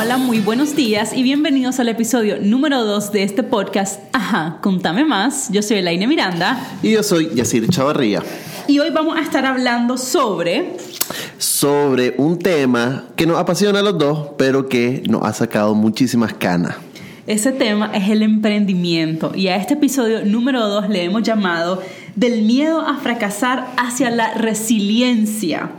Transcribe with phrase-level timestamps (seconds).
[0.00, 4.00] hola, muy buenos días y bienvenidos al episodio número 2 de este podcast.
[4.14, 5.50] Ajá, contame más.
[5.52, 6.58] Yo soy Elaine Miranda.
[6.82, 8.22] Y yo soy Yacir Chavarría.
[8.66, 10.74] Y hoy vamos a estar hablando sobre...
[11.36, 16.32] Sobre un tema que nos apasiona a los dos, pero que nos ha sacado muchísimas
[16.32, 16.76] canas.
[17.26, 21.82] Ese tema es el emprendimiento y a este episodio número 2 le hemos llamado
[22.16, 25.72] Del miedo a fracasar hacia la resiliencia.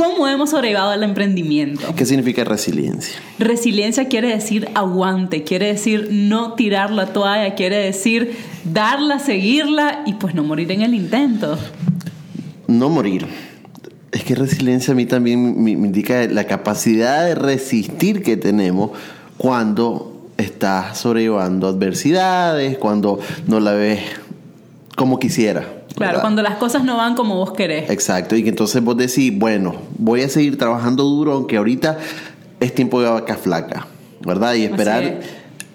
[0.00, 1.94] ¿Cómo hemos sobrevivido al emprendimiento?
[1.94, 3.16] ¿Qué significa resiliencia?
[3.38, 10.14] Resiliencia quiere decir aguante, quiere decir no tirar la toalla, quiere decir darla, seguirla y
[10.14, 11.58] pues no morir en el intento.
[12.66, 13.26] No morir.
[14.10, 18.92] Es que resiliencia a mí también me, me indica la capacidad de resistir que tenemos
[19.36, 24.00] cuando estás sobrellevando adversidades, cuando no la ves
[24.96, 25.79] como quisiera.
[25.94, 26.20] Claro, ¿verdad?
[26.22, 27.90] cuando las cosas no van como vos querés.
[27.90, 31.98] Exacto, y que entonces vos decís, bueno, voy a seguir trabajando duro, aunque ahorita
[32.60, 33.86] es tiempo de vaca flaca,
[34.20, 34.54] ¿verdad?
[34.54, 35.26] Y esperar, es.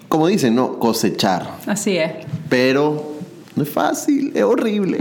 [0.08, 1.58] como dicen, no, cosechar.
[1.66, 2.12] Así es.
[2.48, 3.12] Pero
[3.54, 4.98] no es fácil, es horrible.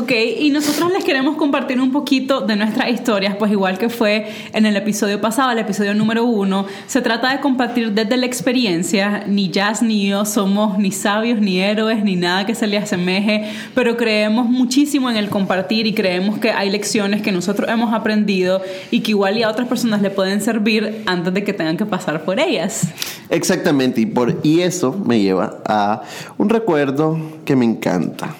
[0.00, 4.28] Ok, y nosotros les queremos compartir un poquito de nuestras historias, pues igual que fue
[4.52, 9.24] en el episodio pasado, el episodio número uno, se trata de compartir desde la experiencia,
[9.26, 13.50] ni Jazz ni yo somos ni sabios, ni héroes, ni nada que se le asemeje,
[13.74, 18.62] pero creemos muchísimo en el compartir y creemos que hay lecciones que nosotros hemos aprendido
[18.92, 21.86] y que igual y a otras personas le pueden servir antes de que tengan que
[21.86, 22.86] pasar por ellas.
[23.30, 26.02] Exactamente, y, por, y eso me lleva a
[26.36, 28.36] un recuerdo que me encanta.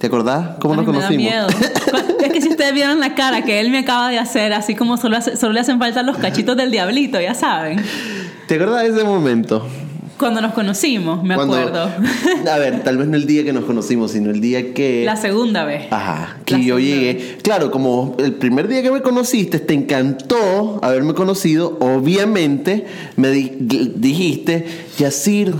[0.00, 1.30] ¿Te acordás cómo nos Ay, me da conocimos?
[1.30, 1.46] miedo.
[2.24, 4.96] es que si ustedes vieron la cara que él me acaba de hacer, así como
[4.96, 7.80] solo, hace- solo le hacen falta los cachitos del diablito, ya saben.
[8.48, 9.66] ¿Te acordás de ese momento?
[10.18, 11.90] Cuando nos conocimos, me Cuando- acuerdo.
[12.50, 15.02] A ver, tal vez no el día que nos conocimos, sino el día que...
[15.06, 15.86] La segunda vez.
[15.90, 17.38] Ajá, que La yo llegué.
[17.42, 21.78] Claro, como el primer día que me conociste, te encantó haberme conocido.
[21.80, 22.84] Obviamente,
[23.16, 23.50] me di-
[23.96, 24.66] dijiste,
[24.98, 25.54] Yacir,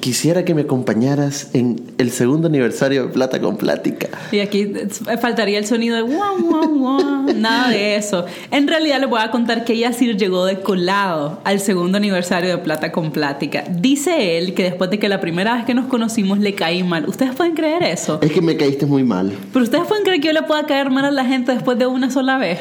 [0.00, 4.08] quisiera que me acompañaras en el segundo aniversario de Plata con Plática.
[4.32, 4.72] Y aquí
[5.20, 7.34] faltaría el sonido de guau, guau, guau.
[7.34, 8.24] Nada de eso.
[8.50, 12.58] En realidad les voy a contar que Yacir llegó de colado al segundo aniversario de
[12.58, 13.64] Plata con Plática.
[13.70, 17.08] Dice él que después de que la primera vez que nos conocimos le caí mal.
[17.08, 18.18] ¿Ustedes pueden creer eso?
[18.22, 19.32] Es que me caíste muy mal.
[19.52, 21.86] Pero ustedes pueden creer que yo le pueda caer mal a la gente después de
[21.86, 22.58] una sola vez.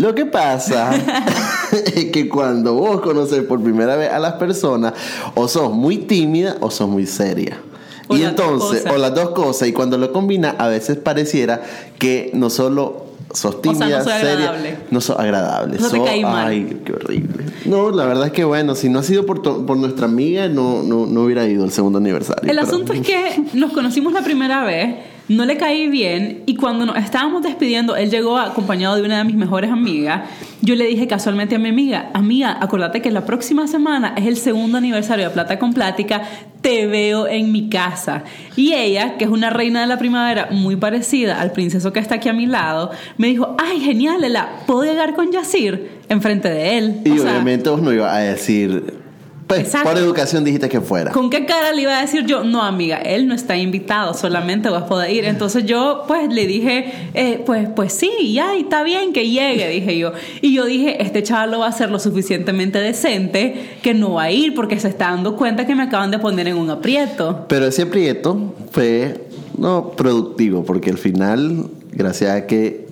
[0.00, 0.90] Lo que pasa
[1.94, 4.92] es que cuando vos conoces por primera vez a las personas,
[5.34, 7.58] o sos muy tímida o sos muy seria.
[8.08, 11.60] O y entonces, o las dos cosas, y cuando lo combinas, a veces pareciera
[11.98, 13.04] que no solo
[13.34, 14.78] sos sea, tímida, no soy seria, agradable.
[14.90, 15.78] no sos agradable.
[15.78, 16.46] No te sos- caí mal.
[16.48, 17.44] Ay, qué horrible.
[17.66, 20.48] No, la verdad es que bueno, si no ha sido por, to- por nuestra amiga,
[20.48, 22.50] no, no, no hubiera ido al segundo aniversario.
[22.50, 24.94] El pero- asunto es que nos conocimos la primera vez,
[25.28, 29.24] no le caí bien y cuando nos estábamos despidiendo, él llegó acompañado de una de
[29.24, 30.22] mis mejores amigas.
[30.62, 34.36] Yo le dije casualmente a mi amiga, amiga, acordate que la próxima semana es el
[34.36, 36.22] segundo aniversario de Plata con Plática,
[36.62, 38.24] te veo en mi casa.
[38.56, 42.16] Y ella, que es una reina de la primavera muy parecida al princeso que está
[42.16, 45.98] aquí a mi lado, me dijo, ay, genial, Ela, ¿puedo llegar con Yacir?
[46.08, 47.00] Enfrente de él.
[47.04, 49.07] Y O sea, obviamente vos no ibas a decir,
[49.48, 51.10] pues por educación dijiste que fuera.
[51.10, 52.44] ¿Con qué cara le iba a decir yo?
[52.44, 55.24] No, amiga, él no está invitado, solamente vas a poder ir.
[55.24, 59.66] Entonces yo, pues, le dije, eh, pues, pues sí, ya, y está bien que llegue,
[59.68, 60.12] dije yo.
[60.42, 64.24] Y yo dije, este chaval lo va a hacer lo suficientemente decente que no va
[64.24, 67.46] a ir porque se está dando cuenta que me acaban de poner en un aprieto.
[67.48, 72.86] Pero ese aprieto fue no productivo, porque al final, gracias a que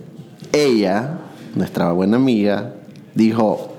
[0.55, 1.19] ella,
[1.55, 2.73] nuestra buena amiga,
[3.15, 3.75] dijo,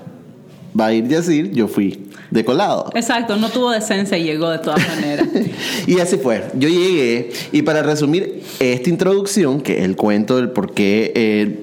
[0.78, 2.90] va a ir Yacir, yo fui de colado.
[2.94, 5.26] Exacto, no tuvo decencia y llegó de todas maneras.
[5.86, 6.44] y así fue.
[6.54, 11.60] Yo llegué y para resumir esta introducción, que es el cuento del por qué, eh,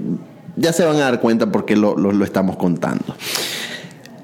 [0.55, 3.03] ya se van a dar cuenta por qué lo, lo- lo estamos contando.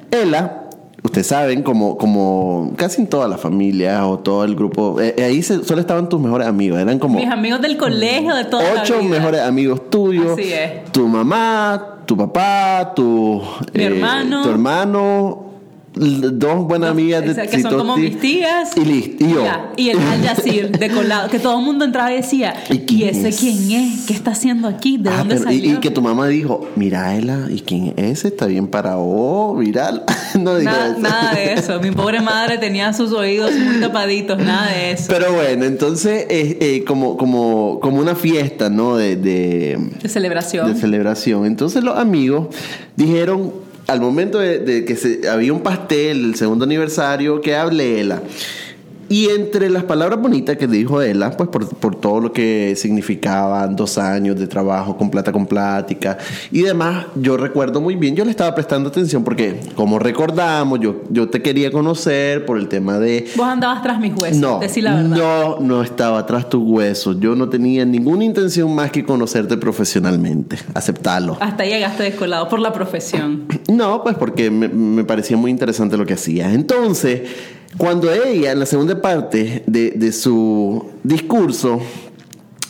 [0.09, 0.63] Ella,
[1.03, 5.23] ustedes saben, como, como casi en toda la familia o todo el grupo, eh, eh,
[5.23, 8.63] ahí se- solo estaban tus mejores amigos, eran como Mis amigos del colegio, de toda
[8.73, 9.09] la ocho vida.
[9.09, 10.91] mejores amigos tuyos, Así es.
[10.91, 13.41] tu mamá, tu papá, tu,
[13.73, 14.43] eh, Mi hermano.
[14.43, 15.50] tu hermano,
[15.93, 18.71] dos buenas amigas de O sea, que son como mis tías.
[18.77, 19.43] y, listo, y yo.
[19.43, 22.75] Ya, y el Al Yacir de colado, que todo el mundo entraba y decía, ¿Y
[22.75, 23.39] ¿y, quién ese es?
[23.39, 24.05] quién es?
[24.05, 24.97] ¿Qué está haciendo aquí?
[24.97, 25.73] ¿De Ah, dónde pero- y, salió?
[25.73, 28.29] y que tu mamá dijo, mira Ela, ¿y quién es ese?
[28.29, 30.03] Está bien para vos, viral.
[30.39, 30.99] no dijo Nada, eso.
[31.01, 31.79] nada de eso.
[31.81, 35.05] Mi pobre madre tenía sus oídos muy tapaditos, nada de eso.
[35.09, 38.95] Pero bueno, entonces eh, eh, como, como, como una fiesta, ¿no?
[38.95, 40.73] De, de, De celebración.
[40.73, 41.45] de celebración.
[41.45, 42.47] Entonces los amigos
[42.95, 43.51] dijeron,
[43.91, 48.21] al momento de, que había un pastel, el segundo aniversario, que hable Ela.
[49.11, 53.75] Y entre las palabras bonitas que dijo ella, pues por, por todo lo que significaban
[53.75, 56.17] dos años de trabajo con plata con plática
[56.49, 61.01] y demás, yo recuerdo muy bien, yo le estaba prestando atención porque como recordamos, yo,
[61.09, 63.27] yo te quería conocer por el tema de...
[63.35, 65.17] Vos andabas tras mis huesos, No, decir la verdad.
[65.17, 67.17] no, no estaba tras tus huesos.
[67.19, 70.57] Yo no tenía ninguna intención más que conocerte profesionalmente.
[70.73, 71.35] Aceptarlo.
[71.41, 73.45] Hasta ahí llegaste descolado por la profesión.
[73.67, 76.53] No, pues porque me, me parecía muy interesante lo que hacías.
[76.53, 77.21] Entonces,
[77.77, 81.81] cuando ella, en la segunda parte de, de su discurso,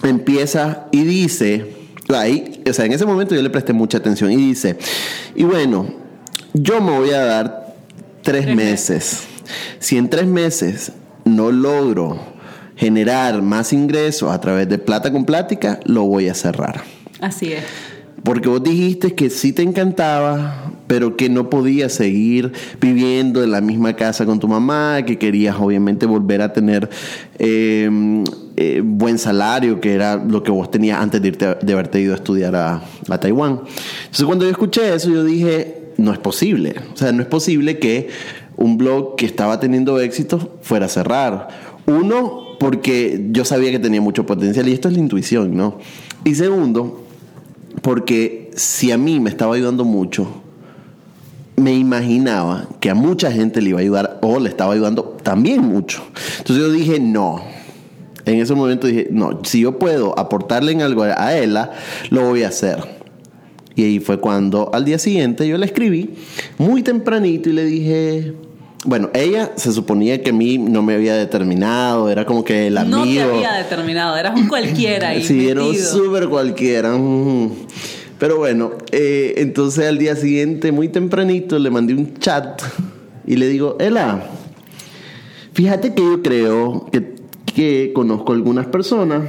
[0.03, 1.74] empieza y dice,
[2.09, 4.77] ahí, o sea, en ese momento yo le presté mucha atención y dice,
[5.36, 5.88] y bueno,
[6.53, 7.75] yo me voy a dar
[8.21, 9.24] tres Tres meses.
[9.80, 10.92] Si en tres meses
[11.25, 12.19] no logro
[12.75, 16.83] generar más ingresos a través de plata con plática, lo voy a cerrar.
[17.19, 17.63] Así es.
[18.24, 22.52] Porque vos dijiste que sí te encantaba, pero que no podías seguir
[22.82, 26.90] viviendo en la misma casa con tu mamá, que querías obviamente volver a tener
[27.40, 27.90] eh,
[28.58, 32.12] eh, buen salario, que era lo que vos tenías antes de, irte, de haberte ido
[32.12, 33.62] a estudiar a, a Taiwán.
[34.02, 36.76] Entonces cuando yo escuché eso, yo dije, no es posible.
[36.94, 38.10] O sea, no es posible que
[38.58, 41.48] un blog que estaba teniendo éxito fuera a cerrar.
[41.86, 45.80] Uno, porque yo sabía que tenía mucho potencial y esto es la intuición, ¿no?
[46.26, 47.06] Y segundo,
[47.82, 50.42] porque si a mí me estaba ayudando mucho,
[51.56, 55.62] me imaginaba que a mucha gente le iba a ayudar o le estaba ayudando también
[55.62, 56.03] mucho.
[56.39, 57.42] Entonces yo dije, no.
[58.25, 61.71] En ese momento dije, no, si yo puedo aportarle en algo a ella,
[62.09, 63.01] lo voy a hacer.
[63.75, 66.12] Y ahí fue cuando al día siguiente yo le escribí
[66.57, 68.33] muy tempranito y le dije,
[68.83, 72.77] bueno, ella se suponía que a mí no me había determinado, era como que el
[72.77, 72.97] amigo.
[72.97, 75.24] No te había determinado, eras un cualquiera ahí.
[75.24, 76.92] Sí, era un súper cualquiera.
[76.97, 77.51] mm.
[78.21, 82.62] Pero bueno, eh, entonces al día siguiente, muy tempranito, le mandé un chat
[83.25, 84.21] y le digo, Ela,
[85.53, 87.15] fíjate que yo creo que,
[87.47, 89.23] que conozco algunas personas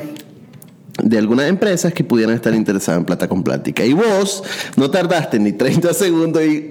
[1.02, 3.82] de algunas empresas que pudieran estar interesadas en plata con plática.
[3.82, 4.44] Y vos
[4.76, 6.68] no tardaste ni 30 segundos y...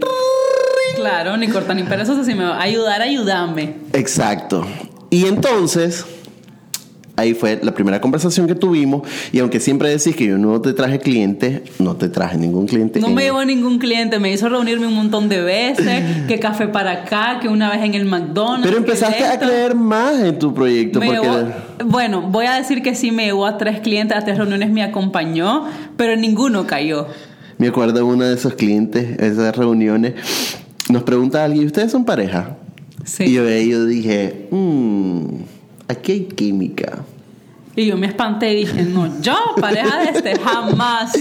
[0.94, 3.78] Claro, ni corta ni perezosa, si me va a ayudar, ayúdame.
[3.94, 4.68] Exacto.
[5.10, 6.06] Y entonces,
[7.22, 9.08] ahí fue la primera conversación que tuvimos.
[9.32, 13.00] Y aunque siempre decís que yo no te traje cliente, no te traje ningún cliente.
[13.00, 16.92] No me llevó ningún cliente, me hizo reunirme un montón de veces, que café para
[17.04, 18.66] acá, que una vez en el McDonald's.
[18.66, 21.00] Pero empezaste a creer más en tu proyecto.
[21.00, 21.48] Me porque llevó-
[21.86, 24.84] bueno, voy a decir que sí me llevó a tres clientes, a tres reuniones me
[24.84, 25.66] acompañó,
[25.98, 27.08] pero ninguno cayó.
[27.58, 30.14] me acuerdo de uno de esos clientes, esas reuniones.
[30.90, 32.58] Nos pregunta alguien, ¿ustedes son pareja?
[33.06, 33.24] Sí.
[33.26, 35.26] Y yo, yo dije, "Mm,
[35.88, 37.00] aquí hay química.
[37.76, 41.14] Y yo me espanté y dije, no, yo, pareja de este, jamás.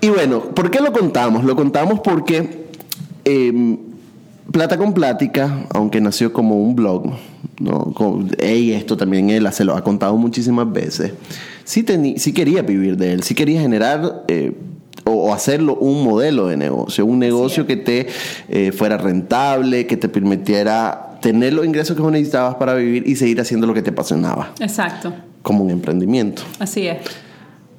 [0.00, 1.44] Y bueno, ¿por qué lo contamos?
[1.44, 2.66] Lo contamos porque
[3.24, 3.78] eh,
[4.50, 7.12] Plata con Plática, aunque nació como un blog,
[7.60, 7.92] ¿no?
[7.94, 11.12] Con, y esto también él se lo ha contado muchísimas veces,
[11.64, 11.84] sí,
[12.16, 14.52] sí quería vivir de él, sí quería generar eh,
[15.04, 18.08] o, hacerlo un modelo de negocio, un negocio que te
[18.48, 23.40] eh, fuera rentable, que te permitiera tener los ingresos que necesitabas para vivir y seguir
[23.40, 25.12] haciendo lo que te apasionaba, Exacto,
[25.42, 26.42] como un emprendimiento.
[26.58, 26.98] así es.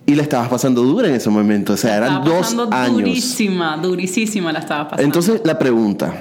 [0.06, 2.98] Y la estabas pasando dura en ese momento, o sea, eran dos años.
[2.98, 5.04] durísima, durísima la estaba pasando.
[5.04, 6.13] Entonces, la pregunta,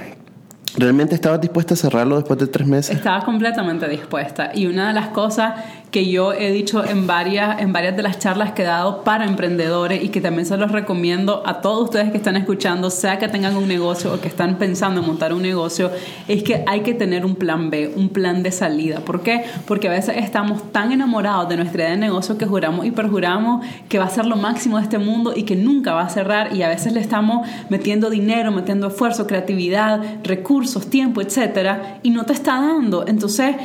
[0.77, 2.95] ¿realmente estabas dispuesta a cerrarlo después de tres meses?
[2.95, 4.51] Estaba completamente dispuesta.
[4.53, 5.55] Y una de las cosas
[5.91, 9.25] que yo he dicho en varias, en varias de las charlas que he dado para
[9.25, 13.27] emprendedores y que también se los recomiendo a todos ustedes que están escuchando, sea que
[13.27, 15.91] tengan un negocio o que están pensando en montar un negocio,
[16.29, 19.01] es que hay que tener un plan B, un plan de salida.
[19.01, 19.43] ¿Por qué?
[19.67, 23.65] Porque a veces estamos tan enamorados de nuestra idea de negocio que juramos y perjuramos
[23.89, 26.55] que va a ser lo máximo de este mundo y que nunca va a cerrar
[26.55, 32.23] y a veces le estamos metiendo dinero, metiendo esfuerzo, creatividad, recursos, tiempo, etcétera, y no
[32.23, 33.05] te está dando.
[33.05, 33.55] Entonces,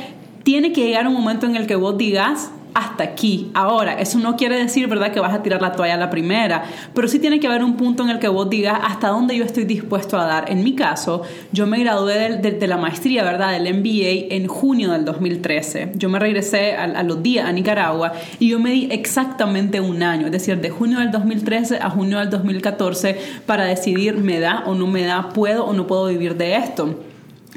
[0.47, 3.51] tiene que llegar un momento en el que vos digas hasta aquí.
[3.53, 6.63] Ahora, eso no quiere decir, ¿verdad?, que vas a tirar la toalla a la primera,
[6.93, 9.43] pero sí tiene que haber un punto en el que vos digas hasta dónde yo
[9.43, 10.49] estoy dispuesto a dar.
[10.49, 15.03] En mi caso, yo me gradué de la maestría, ¿verdad?, del MBA en junio del
[15.03, 15.91] 2013.
[15.95, 20.01] Yo me regresé a, a los días a Nicaragua y yo me di exactamente un
[20.01, 24.63] año, es decir, de junio del 2013 a junio del 2014 para decidir me da
[24.65, 26.95] o no me da, puedo o no puedo vivir de esto.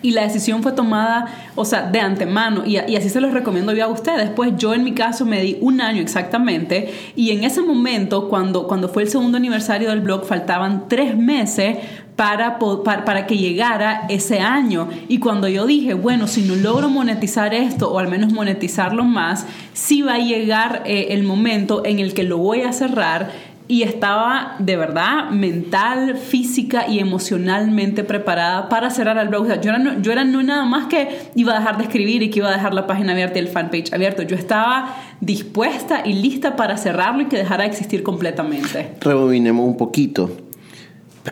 [0.03, 2.65] Y la decisión fue tomada, o sea, de antemano.
[2.67, 4.31] Y, así se los recomiendo yo a ustedes.
[4.31, 6.93] Pues yo en mi caso me di un año exactamente.
[7.17, 11.79] Y en ese momento, cuando, cuando fue el segundo aniversario del blog, faltaban tres meses
[12.17, 14.89] para, para, para que llegara ese año.
[15.09, 19.47] Y cuando yo dije, bueno, si no logro monetizar esto, o al menos monetizarlo más,
[19.73, 23.31] sí va a llegar eh, el momento en el que lo voy a cerrar
[23.71, 29.47] y estaba de verdad mental, física y emocionalmente preparada para cerrar el blog.
[29.61, 32.31] Yo, era no, yo era no nada más que iba a dejar de escribir y
[32.31, 34.23] que iba a dejar la página abierta y el fanpage abierto.
[34.23, 38.97] Yo estaba dispuesta y lista para cerrarlo y que dejara de existir completamente.
[39.01, 40.33] Rebobinemos un poquito.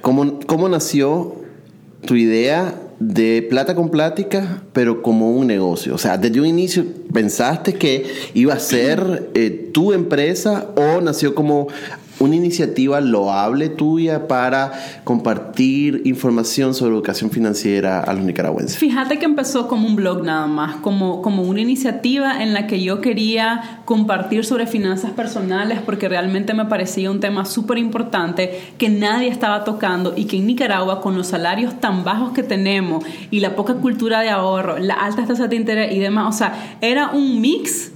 [0.01, 1.43] ¿Cómo, cómo nació
[2.07, 5.95] tu idea de plata con plática, pero como un negocio.
[5.95, 11.35] O sea, desde un inicio pensaste que iba a ser eh, tu empresa o nació
[11.35, 11.69] como
[12.21, 14.73] una iniciativa loable tuya para
[15.05, 18.79] compartir información sobre educación financiera a los nicaragüenses?
[18.79, 22.83] Fíjate que empezó como un blog nada más, como, como una iniciativa en la que
[22.83, 28.89] yo quería compartir sobre finanzas personales porque realmente me parecía un tema súper importante que
[28.89, 33.41] nadie estaba tocando y que en Nicaragua con los salarios tan bajos que tenemos y
[33.41, 37.11] la poca cultura de ahorro, la alta tasa de interés y demás, o sea, era
[37.11, 37.93] un mix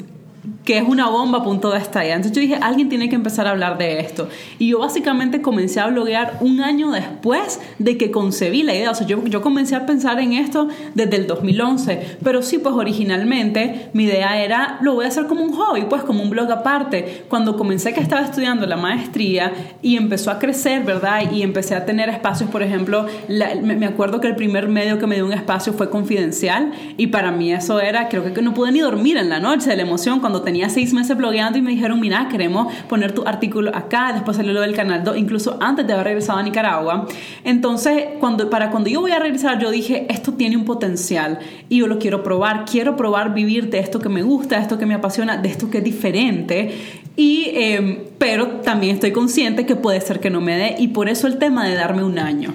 [0.72, 2.16] que es una bomba a punto de estallar.
[2.16, 4.30] Entonces yo dije, alguien tiene que empezar a hablar de esto.
[4.58, 8.90] Y yo básicamente comencé a bloguear un año después de que concebí la idea.
[8.90, 12.16] O sea, yo, yo comencé a pensar en esto desde el 2011.
[12.24, 16.04] Pero sí, pues originalmente mi idea era, lo voy a hacer como un hobby, pues
[16.04, 17.24] como un blog aparte.
[17.28, 19.52] Cuando comencé que estaba estudiando la maestría
[19.82, 21.30] y empezó a crecer, ¿verdad?
[21.30, 25.16] Y empecé a tener espacios, por ejemplo, me acuerdo que el primer medio que me
[25.16, 26.72] dio un espacio fue confidencial.
[26.96, 29.76] Y para mí eso era, creo que no pude ni dormir en la noche de
[29.76, 33.26] la emoción cuando tenía tenía seis meses blogueando y me dijeron, mira, queremos poner tu
[33.26, 37.08] artículo acá, después salió lo del canal 2, incluso antes de haber regresado a Nicaragua.
[37.42, 41.78] Entonces, cuando, para cuando yo voy a regresar, yo dije, esto tiene un potencial y
[41.78, 44.86] yo lo quiero probar, quiero probar vivir de esto que me gusta, de esto que
[44.86, 46.70] me apasiona, de esto que es diferente.
[47.16, 51.08] Y, em, pero también estoy consciente que puede ser que no me dé y por
[51.08, 52.54] eso el tema de darme un año.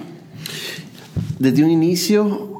[1.38, 2.57] Desde un inicio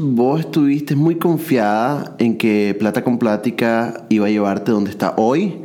[0.00, 5.62] vos estuviste muy confiada en que Plata con Plática iba a llevarte donde está hoy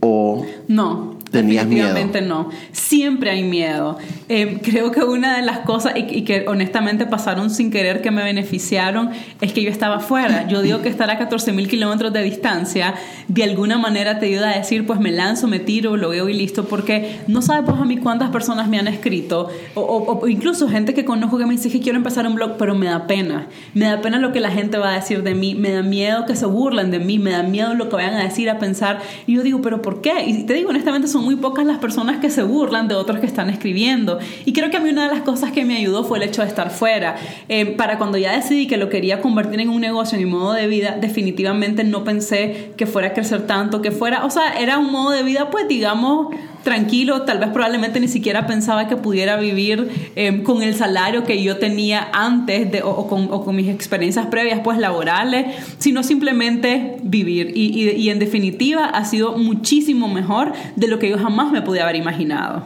[0.00, 2.50] o no ¿Tenías Definitivamente no.
[2.72, 3.98] Siempre hay miedo.
[4.28, 8.22] Eh, creo que una de las cosas, y, que honestamente pasaron sin querer que me
[8.22, 10.48] beneficiaron, es que yo estaba fuera.
[10.48, 12.94] Yo digo que estar a 14 mil kilómetros de distancia,
[13.28, 16.64] de alguna manera te ayuda a decir, pues me lanzo, me tiro, veo y listo,
[16.64, 20.94] porque no sabes pues a mí cuántas personas me han escrito, o, o, incluso gente
[20.94, 23.48] que conozco que me dice que quiero empezar un blog, pero me da pena.
[23.74, 26.26] Me da pena lo que la gente va a decir de mí, me da miedo
[26.26, 29.00] que se burlen de mí, me da miedo lo que vayan a decir, a pensar.
[29.26, 30.24] Y yo digo, pero ¿por qué?
[30.26, 33.26] Y te digo, honestamente, son muy pocas las personas que se burlan de otros que
[33.26, 34.20] están escribiendo.
[34.44, 36.42] Y creo que a mí una de las cosas que me ayudó fue el hecho
[36.42, 37.16] de estar fuera.
[37.48, 40.52] Eh, para cuando ya decidí que lo quería convertir en un negocio, en mi modo
[40.52, 44.78] de vida, definitivamente no pensé que fuera a crecer tanto, que fuera, o sea, era
[44.78, 46.28] un modo de vida, pues digamos,
[46.66, 51.40] tranquilo, tal vez probablemente ni siquiera pensaba que pudiera vivir eh, con el salario que
[51.40, 55.46] yo tenía antes de, o, con, mis experiencias previas pues laborales,
[55.78, 57.52] sino simplemente vivir.
[57.54, 61.94] Y, en definitiva ha sido muchísimo mejor de lo que yo jamás me pude haber
[61.94, 62.64] imaginado.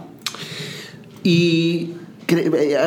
[1.22, 1.90] Y
[2.28, 2.78] eh,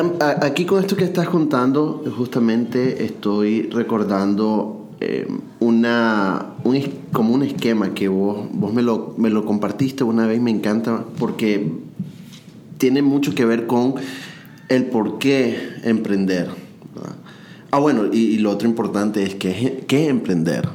[0.42, 5.26] aquí con esto que estás contando, justamente estoy recordando eh,
[5.60, 6.80] una, un,
[7.12, 11.04] como un esquema que vos, vos me, lo, me lo compartiste una vez, me encanta
[11.18, 11.72] porque
[12.78, 13.96] tiene mucho que ver con
[14.70, 16.48] el por qué emprender.
[17.70, 20.70] Ah, bueno, y, lo otro importante es que, qué emprender.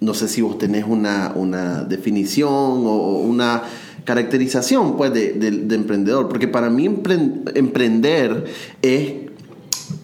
[0.00, 3.64] No sé si vos tenés una, una definición o una
[4.04, 8.44] caracterización pues, de, de, emprendedor, porque para mí emprender
[8.80, 9.12] es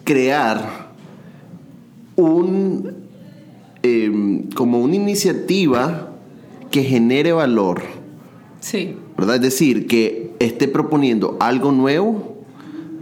[0.03, 0.91] crear
[2.17, 2.96] un
[3.87, 6.11] Em, como una iniciativa
[6.71, 7.81] que genere valor.
[8.59, 8.95] Sí.
[9.17, 9.35] ¿Verdad?
[9.35, 12.37] Es decir, que esté proponiendo algo nuevo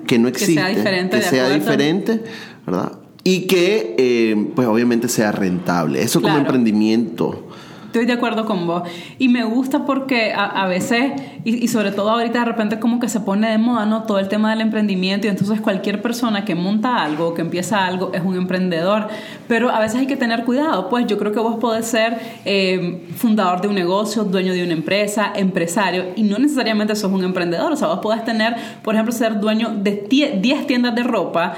[0.06, 2.22] que no existe, que sea diferente, que sea diferente
[2.66, 3.00] ¿verdad?
[3.24, 6.02] Y que, em, pues obviamente sea rentable.
[6.02, 7.48] Eso como emprendimiento
[7.96, 8.84] Estoy de acuerdo con vos.
[9.20, 11.14] Y me gusta porque a, veces,
[11.46, 14.04] y, sobre todo ahorita de repente como que se pone de moda, ¿no?
[14.04, 18.12] Todo el tema del emprendimiento y entonces cualquier persona que monta algo, que empieza algo,
[18.14, 19.08] es un emprendedor.
[19.48, 23.08] Pero a veces hay que tener cuidado, pues yo creo que vos podés ser eh,
[23.16, 27.72] fundador de un negocio, dueño de una empresa, empresario, y no necesariamente sos un emprendedor.
[27.72, 31.54] O sea, vos podés tener, por ejemplo, ser dueño de 10 tiendas de ropa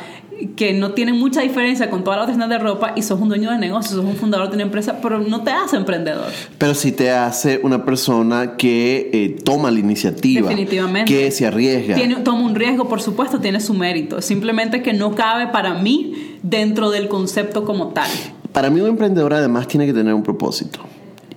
[0.56, 3.52] que no tiene mucha diferencia con todas las tiendas de ropa y sos un dueño
[3.52, 6.28] de negocio, sos un fundador de una empresa, pero no te hace emprendedor.
[6.58, 10.48] Pero sí te hace una persona que eh, toma la iniciativa.
[10.48, 11.12] Definitivamente.
[11.12, 11.96] Que se arriesga.
[11.96, 14.22] Tiene, toma un riesgo, por supuesto, tiene su mérito.
[14.22, 18.10] Simplemente que no cabe para mí dentro del concepto como tal.
[18.52, 20.80] Para mí un emprendedor además tiene que tener un propósito.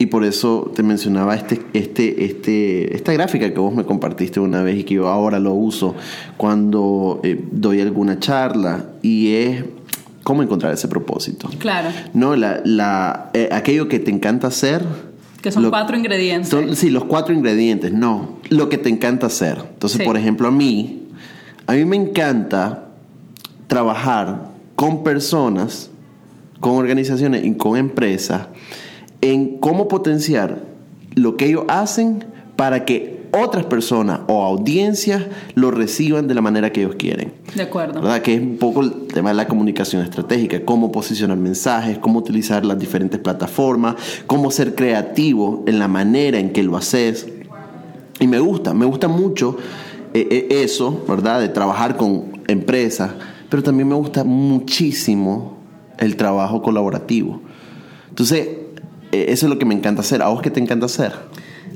[0.00, 4.62] Y por eso te mencionaba este, este, este, esta gráfica que vos me compartiste una
[4.62, 5.94] vez y que yo ahora lo uso
[6.38, 9.64] cuando eh, doy alguna charla y es
[10.22, 11.50] cómo encontrar ese propósito.
[11.58, 11.90] Claro.
[12.14, 14.82] No, la, la, eh, aquello que te encanta hacer.
[15.42, 16.78] Que son cuatro ingredientes.
[16.78, 17.92] sí, los cuatro ingredientes.
[17.92, 19.58] No, lo que te encanta hacer.
[19.74, 20.04] Entonces, Sí.
[20.06, 21.08] por ejemplo, a mí,
[21.66, 22.86] a mí me encanta
[23.66, 25.90] trabajar con personas,
[26.58, 28.46] con organizaciones y con empresas
[29.20, 30.64] en cómo potenciar
[31.14, 32.24] lo que ellos hacen
[32.56, 35.24] para que otras personas o audiencias
[35.54, 37.32] lo reciban de la manera que ellos quieren.
[37.54, 38.00] De acuerdo.
[38.00, 38.22] ¿verdad?
[38.22, 42.64] Que es un poco el tema de la comunicación estratégica, cómo posicionar mensajes, cómo utilizar
[42.64, 43.96] las diferentes plataformas,
[44.26, 47.28] cómo ser creativo en la manera en que lo haces.
[48.18, 49.56] Y me gusta, me gusta mucho
[50.12, 51.40] eh, eh, eso, ¿verdad?
[51.40, 53.12] De trabajar con empresas,
[53.48, 55.56] pero también me gusta muchísimo
[55.98, 57.40] el trabajo colaborativo.
[58.08, 58.48] Entonces,
[59.12, 60.22] eso es lo que me encanta hacer.
[60.22, 61.12] ¿A vos qué te encanta hacer?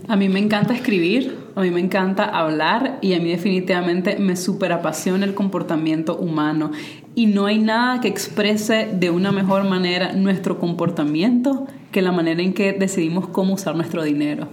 [0.06, 4.36] A mí me encanta escribir, a mí me encanta hablar y a mí definitivamente me
[4.36, 6.72] super apasiona el comportamiento humano.
[7.14, 12.42] Y no hay nada que exprese de una mejor manera nuestro comportamiento que la manera
[12.42, 14.48] en que decidimos cómo usar nuestro dinero.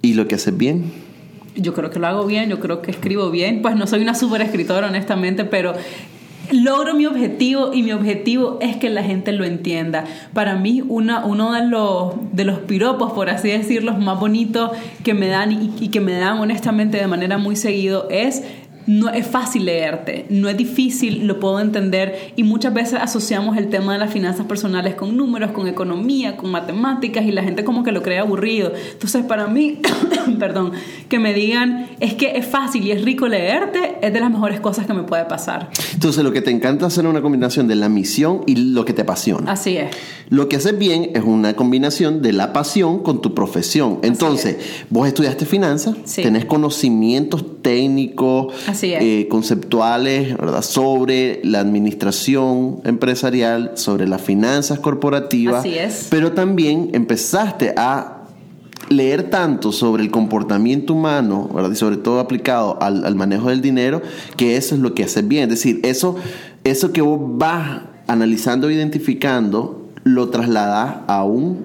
[0.00, 0.92] ¿Y lo que haces bien?
[1.56, 3.60] Yo creo que lo hago bien, yo creo que escribo bien.
[3.60, 5.74] Pues no soy una super escritora, honestamente, pero
[6.52, 10.04] logro mi objetivo y mi objetivo es que la gente lo entienda.
[10.32, 14.70] Para mí, una, uno de los, de los piropos, por así decirlo, más bonitos
[15.02, 18.44] que me dan y, y que me dan honestamente de manera muy seguido es
[18.86, 23.68] no es fácil leerte, no es difícil, lo puedo entender y muchas veces asociamos el
[23.68, 27.82] tema de las finanzas personales con números, con economía, con matemáticas y la gente como
[27.82, 28.72] que lo cree aburrido.
[28.92, 29.78] Entonces para mí,
[30.38, 30.72] perdón,
[31.08, 34.60] que me digan es que es fácil y es rico leerte es de las mejores
[34.60, 35.70] cosas que me puede pasar.
[35.94, 38.92] Entonces, lo que te encanta hacer es una combinación de la misión y lo que
[38.92, 39.52] te apasiona.
[39.52, 39.90] Así es.
[40.28, 44.00] Lo que haces bien es una combinación de la pasión con tu profesión.
[44.02, 44.56] Entonces,
[44.90, 46.22] vos estudiaste finanzas, Sí.
[46.22, 49.02] tenés conocimientos técnicos, Así es.
[49.02, 50.62] eh, conceptuales, ¿verdad?
[50.62, 55.60] sobre la administración empresarial, sobre las finanzas corporativas.
[55.60, 56.08] Así es.
[56.10, 58.24] Pero también empezaste a
[58.90, 61.70] leer tanto sobre el comportamiento humano, ¿verdad?
[61.72, 64.02] Y sobre todo aplicado al, al manejo del dinero,
[64.36, 65.44] que eso es lo que haces bien.
[65.44, 66.16] Es decir, eso,
[66.64, 71.64] eso que vos vas analizando e identificando, lo trasladas a un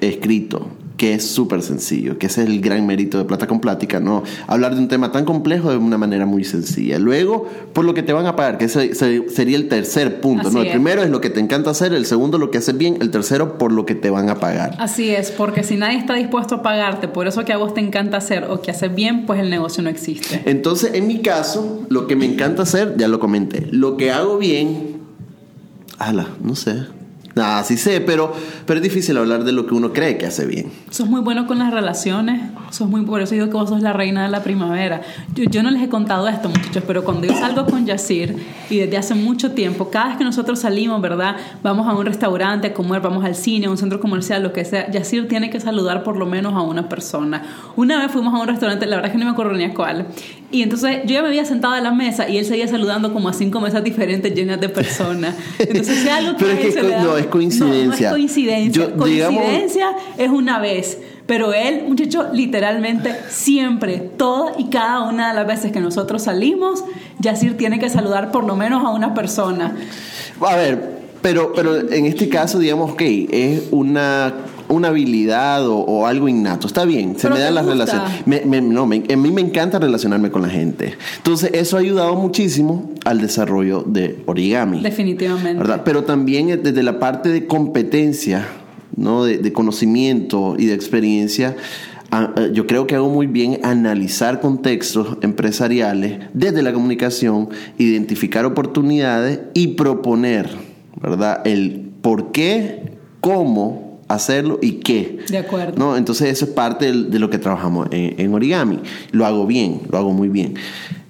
[0.00, 0.66] escrito,
[1.02, 4.22] que es súper sencillo, que ese es el gran mérito de Plata con Plática, ¿no?
[4.46, 6.96] Hablar de un tema tan complejo de una manera muy sencilla.
[7.00, 10.54] Luego, por lo que te van a pagar, que ese, sería el tercer punto, Así
[10.54, 10.62] ¿no?
[10.62, 10.72] El es.
[10.74, 13.58] primero es lo que te encanta hacer, el segundo lo que haces bien, el tercero
[13.58, 14.76] por lo que te van a pagar.
[14.78, 17.80] Así es, porque si nadie está dispuesto a pagarte por eso que a vos te
[17.80, 20.40] encanta hacer o que haces bien, pues el negocio no existe.
[20.46, 24.38] Entonces, en mi caso, lo que me encanta hacer, ya lo comenté, lo que hago
[24.38, 24.98] bien,
[25.98, 27.01] ala, no sé.
[27.34, 28.34] Nada, sí sé, pero,
[28.66, 30.70] pero es difícil hablar de lo que uno cree que hace bien.
[30.90, 33.92] Sos muy bueno con las relaciones, sos muy por eso digo que vos sos la
[33.92, 35.00] reina de la primavera.
[35.34, 38.36] Yo, yo no les he contado esto, muchachos, pero cuando yo salgo con Yacir
[38.68, 41.36] y desde hace mucho tiempo, cada vez que nosotros salimos, ¿verdad?
[41.62, 44.64] Vamos a un restaurante a comer, vamos al cine, a un centro comercial, lo que
[44.64, 47.42] sea, Yacir tiene que saludar por lo menos a una persona.
[47.76, 49.72] Una vez fuimos a un restaurante, la verdad es que no me acuerdo ni a
[49.72, 50.06] cuál,
[50.52, 53.30] y entonces yo ya me había sentado en la mesa y él seguía saludando como
[53.30, 55.34] a cinco mesas diferentes llenas de personas.
[55.58, 57.86] Entonces, si algo que Pero a es que se no, es coincidencia.
[57.86, 58.88] No, no es coincidencia.
[58.96, 60.98] Yo, digamos- coincidencia es una vez.
[61.26, 66.84] Pero él, muchacho, literalmente siempre, todas y cada una de las veces que nosotros salimos,
[67.20, 69.76] Yacir tiene que saludar por lo menos a una persona.
[70.40, 74.34] A ver, pero, pero en este caso, digamos, ok, es una,
[74.72, 76.66] una habilidad o, o algo innato.
[76.66, 77.84] Está bien, se Pero me dan las gusta.
[77.84, 78.26] relaciones.
[78.26, 80.94] Me- me- no, me- a mí me encanta relacionarme con la gente.
[81.18, 84.80] Entonces, eso ha ayudado muchísimo al desarrollo de origami.
[84.82, 85.58] Definitivamente.
[85.58, 85.82] ¿verdad?
[85.84, 88.46] Pero también eh, desde la parte de competencia,
[88.96, 89.24] ¿no?
[89.24, 91.56] de, de conocimiento y de experiencia,
[92.10, 98.44] ah, eh, yo creo que hago muy bien analizar contextos empresariales desde la comunicación, identificar
[98.44, 100.48] oportunidades y proponer,
[101.00, 101.40] ¿verdad?
[101.46, 105.18] El por qué, cómo hacerlo y qué.
[105.28, 105.74] De acuerdo.
[105.76, 105.96] ¿no?
[105.96, 108.80] Entonces eso es parte de lo que trabajamos en, en origami.
[109.12, 110.54] Lo hago bien, lo hago muy bien.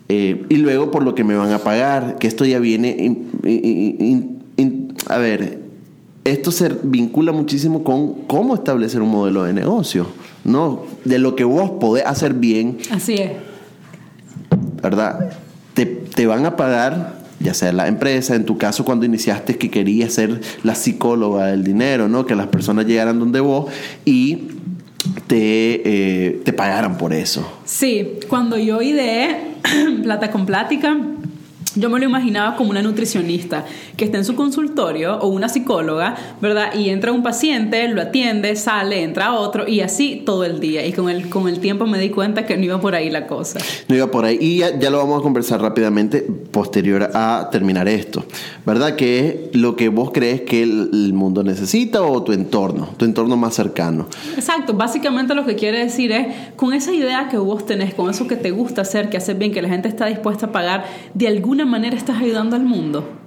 [0.08, 2.90] Eh, y luego por lo que me van a pagar, que esto ya viene...
[2.98, 5.60] in- in- in- in- a ver,
[6.24, 10.06] esto se vincula muchísimo con cómo establecer un modelo de negocio,
[10.44, 10.82] ¿no?
[11.04, 13.32] De lo que vos podés hacer bien, Así es.
[14.82, 15.32] ¿verdad?
[15.74, 19.70] Te, te van a pagar, ya sea la empresa, en tu caso cuando iniciaste que
[19.70, 22.26] querías ser la psicóloga del dinero, ¿no?
[22.26, 23.70] Que las personas llegaran donde vos
[24.04, 24.48] y
[25.26, 27.60] te, eh, te pagaran por eso.
[27.64, 29.36] Sí, cuando yo ideé
[30.02, 30.96] Plata con Plática,
[31.74, 33.64] yo me lo imaginaba como una nutricionista
[33.96, 36.74] que está en su consultorio o una psicóloga, ¿verdad?
[36.74, 40.86] Y entra un paciente, lo atiende, sale, entra otro y así todo el día.
[40.86, 43.26] Y con el, con el tiempo me di cuenta que no iba por ahí la
[43.26, 43.58] cosa.
[43.88, 44.38] No iba por ahí.
[44.40, 48.24] Y ya, ya lo vamos a conversar rápidamente posterior a terminar esto,
[48.66, 48.96] ¿verdad?
[48.96, 53.04] Que es lo que vos crees que el, el mundo necesita o tu entorno, tu
[53.04, 54.06] entorno más cercano.
[54.36, 58.26] Exacto, básicamente lo que quiere decir es, con esa idea que vos tenés, con eso
[58.26, 61.28] que te gusta hacer, que haces bien, que la gente está dispuesta a pagar, de
[61.28, 63.22] alguna manera estás ayudando al mundo.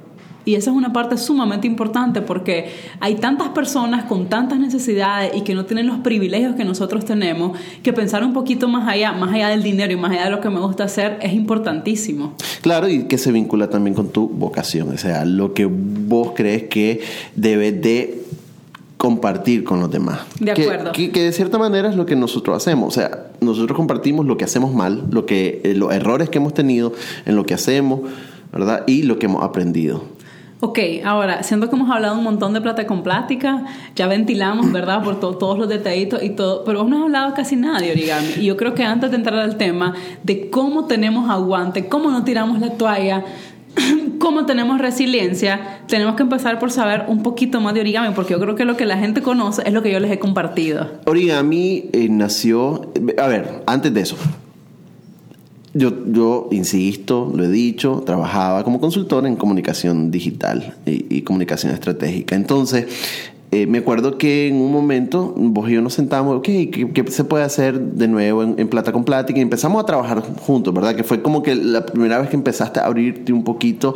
[0.45, 2.69] Y esa es una parte sumamente importante porque
[3.00, 7.58] hay tantas personas con tantas necesidades y que no tienen los privilegios que nosotros tenemos,
[7.82, 10.41] que pensar un poquito más allá, más allá del dinero y más allá de lo
[10.41, 12.36] que me gusta hacer, es importantísimo.
[12.62, 16.63] Claro, y que se vincula también con tu vocación, o sea, lo que vos crees
[16.63, 17.02] que
[17.36, 18.26] debes de
[18.98, 20.20] compartir con los demás.
[20.40, 20.92] De acuerdo.
[20.92, 22.88] Que, que de cierta manera es lo que nosotros hacemos.
[22.88, 26.54] O sea, nosotros compartimos lo que hacemos mal, lo que, eh, los errores que hemos
[26.54, 26.94] tenido
[27.26, 28.02] en lo que hacemos,
[28.52, 28.84] ¿verdad?
[28.88, 30.04] Y lo que hemos aprendido.
[30.62, 35.04] Ok, ahora, siento que hemos hablado un montón de plata con plática, ya ventilamos, ¿verdad?
[35.04, 37.92] Por to- todos los detallitos y todo, pero vos no has hablado casi nada de
[37.92, 38.30] origami.
[38.38, 42.24] Y yo creo que antes de entrar al tema de cómo tenemos aguante, cómo no
[42.24, 43.26] tiramos la toalla,
[44.20, 48.40] cómo tenemos resiliencia, tenemos que empezar por saber un poquito más de origami, porque yo
[48.40, 50.88] creo que lo que la gente conoce es lo que yo les he compartido.
[51.06, 52.92] Origami eh, nació.
[53.18, 54.18] A ver, antes de eso.
[55.74, 62.34] Yo, yo, insisto, lo he dicho, trabajaba como consultor en comunicación digital y comunicación estratégica.
[62.38, 62.88] Entonces,
[63.62, 67.12] eh, me acuerdo que en un momento vos y yo nos sentamos, ok, ¿qué, qué
[67.12, 69.39] se puede hacer de nuevo en, en Plata con Plática?
[69.39, 70.96] Y empezamos a trabajar juntos, ¿verdad?
[70.96, 73.94] Que fue como que la primera vez que empezaste a abrirte un poquito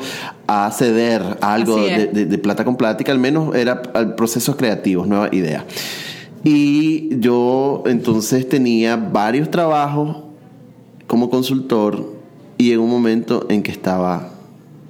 [0.48, 4.56] a ceder a algo de, de- de Plata con Plática, al menos era al procesos
[4.56, 5.65] creativos, nueva idea.
[6.43, 10.17] Y yo entonces tenía varios trabajos
[11.08, 12.13] como consultor
[12.58, 14.30] y en un momento en que estaba,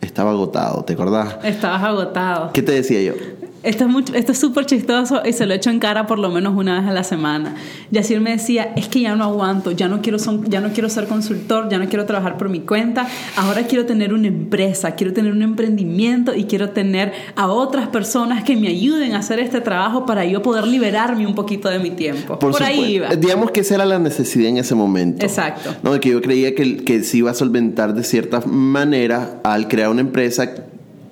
[0.01, 1.37] estaba agotado, ¿te acordás?
[1.43, 2.51] Estabas agotado.
[2.53, 3.13] ¿Qué te decía yo?
[3.61, 6.29] Esto es mucho- esto es súper chistoso y se lo echo en cara por lo
[6.29, 7.55] menos una vez a la semana.
[7.91, 10.87] Yacir me decía, es que ya no aguanto, ya no, quiero son- ya no quiero
[10.89, 15.11] ser consultor, ya no quiero trabajar por mi cuenta, ahora quiero tener una empresa, quiero
[15.13, 19.59] tener un emprendimiento y quiero tener a otras personas que me ayuden a hacer este
[19.61, 22.39] trabajo para yo poder liberarme un poquito de mi tiempo.
[22.39, 23.09] Por, ahí iba.
[23.15, 25.25] Digamos que esa era la necesidad en ese momento.
[25.25, 25.75] Exacto.
[25.83, 29.89] No, que yo creía que, que se iba a solventar de cierta manera al crear
[29.89, 30.49] una empresa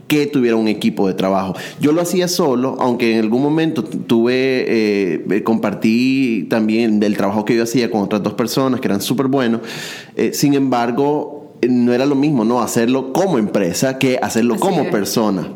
[0.08, 1.56] que tuviera un equipo de trabajo.
[1.80, 7.46] Yo lo hacía solo, aunque en algún momento tuve, eh, eh, compartí también del trabajo
[7.46, 9.62] que yo hacía con otras dos personas que eran súper buenos.
[10.16, 12.62] Eh, sin embargo, eh, no era lo mismo, ¿no?
[12.62, 14.90] Hacerlo como empresa que hacerlo Así como es.
[14.90, 15.50] persona.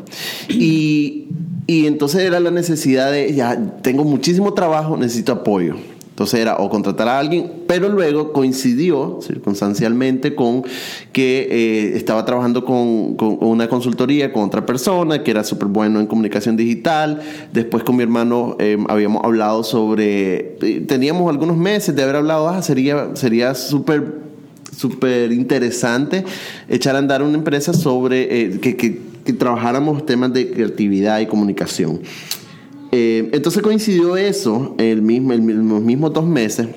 [0.48, 1.28] Y,
[1.66, 5.76] y entonces era la necesidad de, ya, tengo muchísimo trabajo, necesito apoyo.
[6.12, 10.62] Entonces era o contratar a alguien, pero luego coincidió circunstancialmente con
[11.10, 16.06] que eh, estaba trabajando con, una consultoría con otra persona que era súper bueno en
[16.06, 17.22] comunicación digital.
[17.54, 22.46] Después con mi hermano eh, habíamos hablado sobre, eh, teníamos algunos meses de haber hablado,
[22.46, 24.12] ah, sería sería súper
[25.32, 26.26] interesante
[26.68, 29.00] echar a andar una empresa sobre que
[29.38, 32.00] trabajáramos temas de creatividad y comunicación.
[32.92, 36.68] Eh, entonces coincidió eso el mismo, el, los mismos dos meses.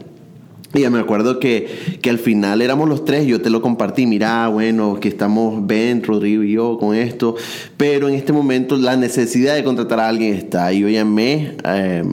[0.74, 1.70] Y ya me acuerdo que,
[2.02, 6.04] que al final éramos los tres, yo te lo compartí, mira, bueno, que estamos Ben,
[6.04, 7.36] Rodrigo y yo con esto,
[7.78, 10.74] pero en este momento la necesidad de contratar a alguien está.
[10.74, 12.04] Y yo llamé, eh,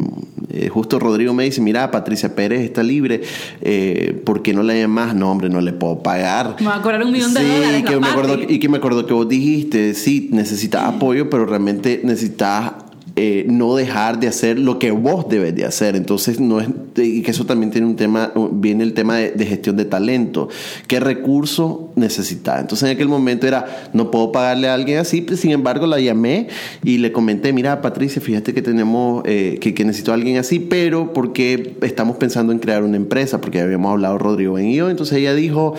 [0.50, 3.22] eh, justo Rodrigo me dice, mira, Patricia Pérez está libre,
[3.62, 5.16] eh, ¿por qué no la llamas?
[5.16, 6.54] No, hombre, no le puedo pagar.
[6.60, 7.82] Me va a cobrar un millón de Sí, dólares.
[7.82, 11.46] la que me acuerdo, y que me acuerdo que vos dijiste, sí, necesitas apoyo, pero
[11.46, 12.74] realmente necesitas
[13.16, 15.96] eh, no dejar de hacer lo que vos debes de hacer.
[15.96, 19.46] Entonces, no es, y que eso también tiene un tema, viene el tema de, de
[19.46, 20.48] gestión de talento.
[20.86, 22.60] ¿Qué recurso necesitas?
[22.60, 26.00] Entonces, en aquel momento era, no puedo pagarle a alguien así, pero sin embargo, la
[26.00, 26.48] llamé
[26.82, 30.58] y le comenté, mira, Patricia, fíjate que tenemos, eh, que, que necesito a alguien así,
[30.58, 34.88] pero porque estamos pensando en crear una empresa, porque habíamos hablado Rodrigo Ben y yo.
[34.88, 35.74] Entonces, ella dijo,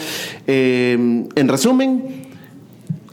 [0.46, 0.94] eh,
[1.36, 2.04] en resumen,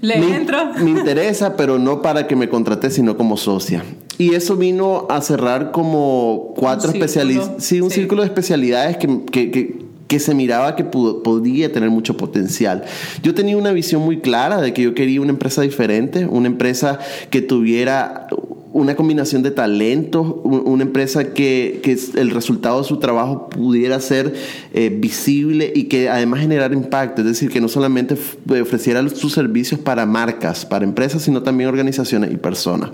[0.02, 0.72] Le me, entro.
[0.82, 3.82] me interesa, pero no para que me contrate, sino como socia.
[4.20, 7.64] Y eso vino a cerrar como cuatro especialidades.
[7.64, 7.96] Sí, un sí.
[8.00, 9.78] círculo de especialidades que, que- que-
[10.08, 12.82] que se miraba que pudo- podía tener mucho potencial.
[13.22, 16.98] Yo tenía una visión muy clara de que yo quería una empresa diferente, una empresa
[17.30, 18.26] que tuviera
[18.72, 23.98] una combinación de talentos, un- una empresa que, que el resultado de su trabajo pudiera
[24.00, 24.34] ser
[24.74, 29.32] eh, visible y que además generara impacto, es decir, que no solamente f- ofreciera sus
[29.32, 32.90] servicios para marcas, para empresas, sino también organizaciones y personas.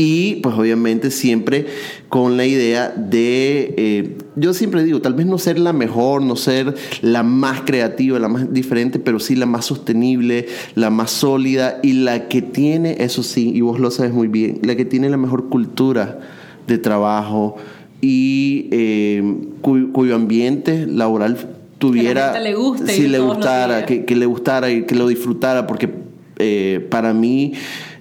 [0.00, 1.66] y pues obviamente siempre
[2.08, 6.36] con la idea de, eh, yo siempre digo, tal vez no ser la mejor, no
[6.36, 11.80] ser la más creativa, la más diferente, pero sí la más sostenible, la más sólida
[11.82, 15.07] y la que tiene, eso sí, y vos lo sabes muy bien, la que tiene
[15.10, 16.18] la mejor cultura
[16.66, 17.56] de trabajo
[18.00, 19.22] y eh,
[19.62, 21.36] cuyo ambiente laboral
[21.78, 25.66] tuviera que le guste si le gustara que, que, le gustara y que lo disfrutara
[25.66, 25.90] porque
[26.38, 27.54] eh, para mí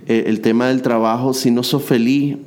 [0.08, 2.38] eh, el tema del trabajo si no sos feliz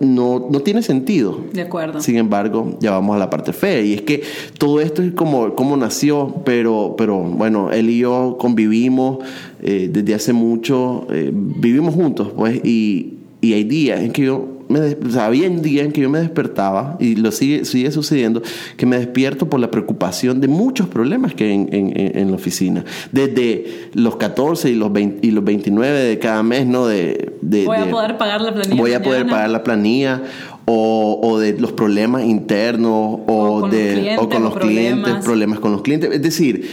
[0.00, 1.40] no, no tiene sentido.
[1.52, 2.00] De acuerdo.
[2.00, 3.80] Sin embargo, ya vamos a la parte fea.
[3.80, 4.24] Y es que
[4.58, 9.18] todo esto es como, como nació, pero, pero bueno, él y yo convivimos
[9.62, 14.96] eh, desde hace mucho, vivimos juntos, pues, y, y hay días en que yo me
[15.20, 18.42] había un día en que yo me despertaba, y lo sigue, sigue sucediendo,
[18.78, 22.84] que me despierto por la preocupación de muchos problemas que hay en, en, la oficina.
[23.12, 26.86] Desde los 14 y los, 20, y los 29 de cada mes, ¿no?
[26.86, 28.80] De, de voy a poder pagar la planilla.
[28.80, 30.22] Voy a poder pagar la planilla.
[30.66, 35.14] O, o, de los problemas internos o, con de, los clientes, o con los clientes,
[35.22, 36.10] problemas con los clientes.
[36.10, 36.66] Es decir,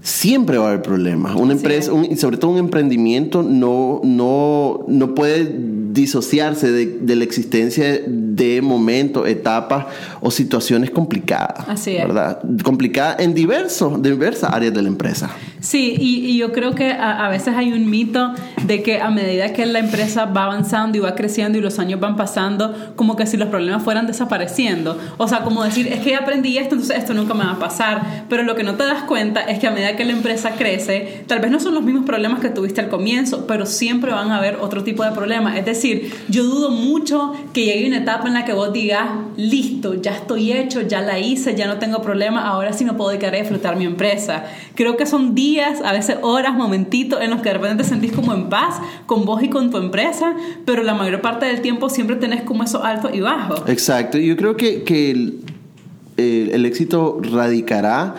[0.00, 1.34] siempre va a haber problemas.
[1.34, 7.24] Una empresa, y sobre todo un emprendimiento, no, no, no puede disociarse de, de, la
[7.24, 9.86] existencia de momentos, etapas
[10.20, 11.68] o situaciones complicadas.
[11.68, 12.06] Así es.
[12.06, 12.40] ¿Verdad?
[12.62, 15.30] Complicadas en diversos, diversas áreas de la empresa.
[15.60, 18.32] Sí, y, y yo creo que a, a, veces hay un mito
[18.66, 22.00] de que a medida que la empresa va avanzando y va creciendo y los años
[22.00, 24.98] van pasando, como que si los problemas fueran desapareciendo.
[25.18, 28.24] O sea, como decir, es que aprendí esto, entonces esto nunca me va a pasar.
[28.28, 31.24] Pero lo que no te das cuenta es que a medida que la empresa crece,
[31.26, 34.38] tal vez no son los mismos problemas que tuviste al comienzo, pero siempre van a
[34.38, 35.56] haber otro tipo de problemas.
[35.56, 39.08] Es decir, decir, yo dudo mucho que llegue una etapa en la que vos digas,
[39.36, 43.10] listo, ya estoy hecho, ya la hice, ya no tengo problema, ahora sí me puedo
[43.10, 44.44] dedicar a disfrutar mi empresa.
[44.74, 48.12] Creo que son días, a veces horas, momentitos en los que de repente te sentís
[48.12, 51.88] como en paz con vos y con tu empresa, pero la mayor parte del tiempo
[51.88, 53.62] siempre tenés como esos altos y bajos.
[53.66, 55.40] Exacto, yo creo que, que el,
[56.16, 58.14] el, el éxito radicará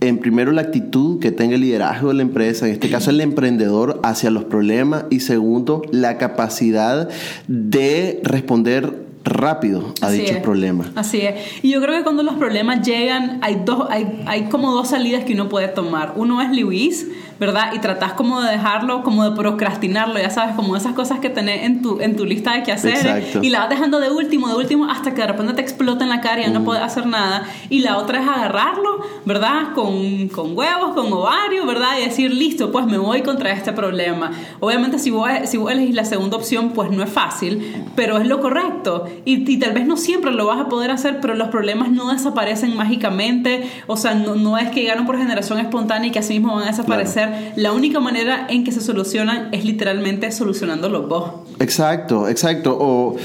[0.00, 3.20] en primero la actitud que tenga el liderazgo de la empresa, en este caso el
[3.20, 7.08] emprendedor hacia los problemas y segundo la capacidad
[7.48, 10.42] de responder rápido a Así dichos es.
[10.42, 10.88] problemas.
[10.94, 11.34] Así es.
[11.62, 15.24] Y yo creo que cuando los problemas llegan, hay, dos, hay, hay como dos salidas
[15.24, 16.14] que uno puede tomar.
[16.16, 17.72] Uno es Luis, ¿verdad?
[17.74, 21.64] Y tratás como de dejarlo, como de procrastinarlo, ya sabes, como esas cosas que tenés
[21.64, 23.04] en tu, en tu lista de quehaceres.
[23.04, 23.40] Exacto.
[23.42, 26.10] Y la vas dejando de último, de último, hasta que de repente te explota en
[26.10, 27.44] la cara y ya no puedes hacer nada.
[27.68, 29.74] Y la otra es agarrarlo, ¿verdad?
[29.74, 31.98] Con, con huevos, con ovario, ¿verdad?
[32.00, 34.30] Y decir, listo, pues me voy contra este problema.
[34.60, 38.26] Obviamente, si vos, si vos elegís la segunda opción, pues no es fácil, pero es
[38.26, 39.04] lo correcto.
[39.24, 42.10] Y, y, tal vez no siempre lo vas a poder hacer, pero los problemas no
[42.12, 43.70] desaparecen mágicamente.
[43.86, 46.64] O sea, no, no es que llegaron por generación espontánea y que así mismo van
[46.64, 47.25] a desaparecer.
[47.25, 47.25] Claro.
[47.56, 51.30] La única manera en que se solucionan es literalmente solucionándolos vos.
[51.58, 52.76] Exacto, exacto.
[52.78, 53.16] O,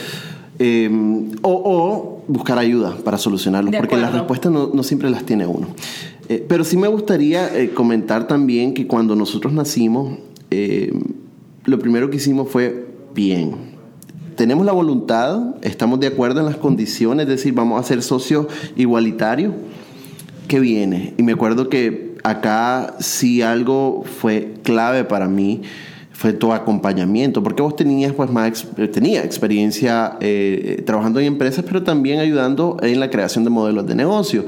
[0.59, 0.89] eh,
[1.41, 5.67] o, o, buscar ayuda para solucionarlos, porque las respuestas no, no, siempre las tiene uno.
[6.29, 10.17] Eh, pero sí me gustaría eh, comentar también que cuando nosotros nacimos,
[10.49, 10.93] eh,
[11.65, 13.71] lo primero que hicimos fue bien
[14.41, 18.47] tenemos la voluntad, estamos de acuerdo en las condiciones, es decir, vamos a ser socios
[18.75, 19.53] igualitarios.
[20.47, 21.13] ¿Qué viene?
[21.17, 25.61] Y me acuerdo que acá sí algo fue clave para mí
[26.21, 31.81] fue tu acompañamiento, porque vos tenías pues más tenía experiencia eh, trabajando en empresas, pero
[31.81, 34.45] también ayudando en la creación de modelos de negocio.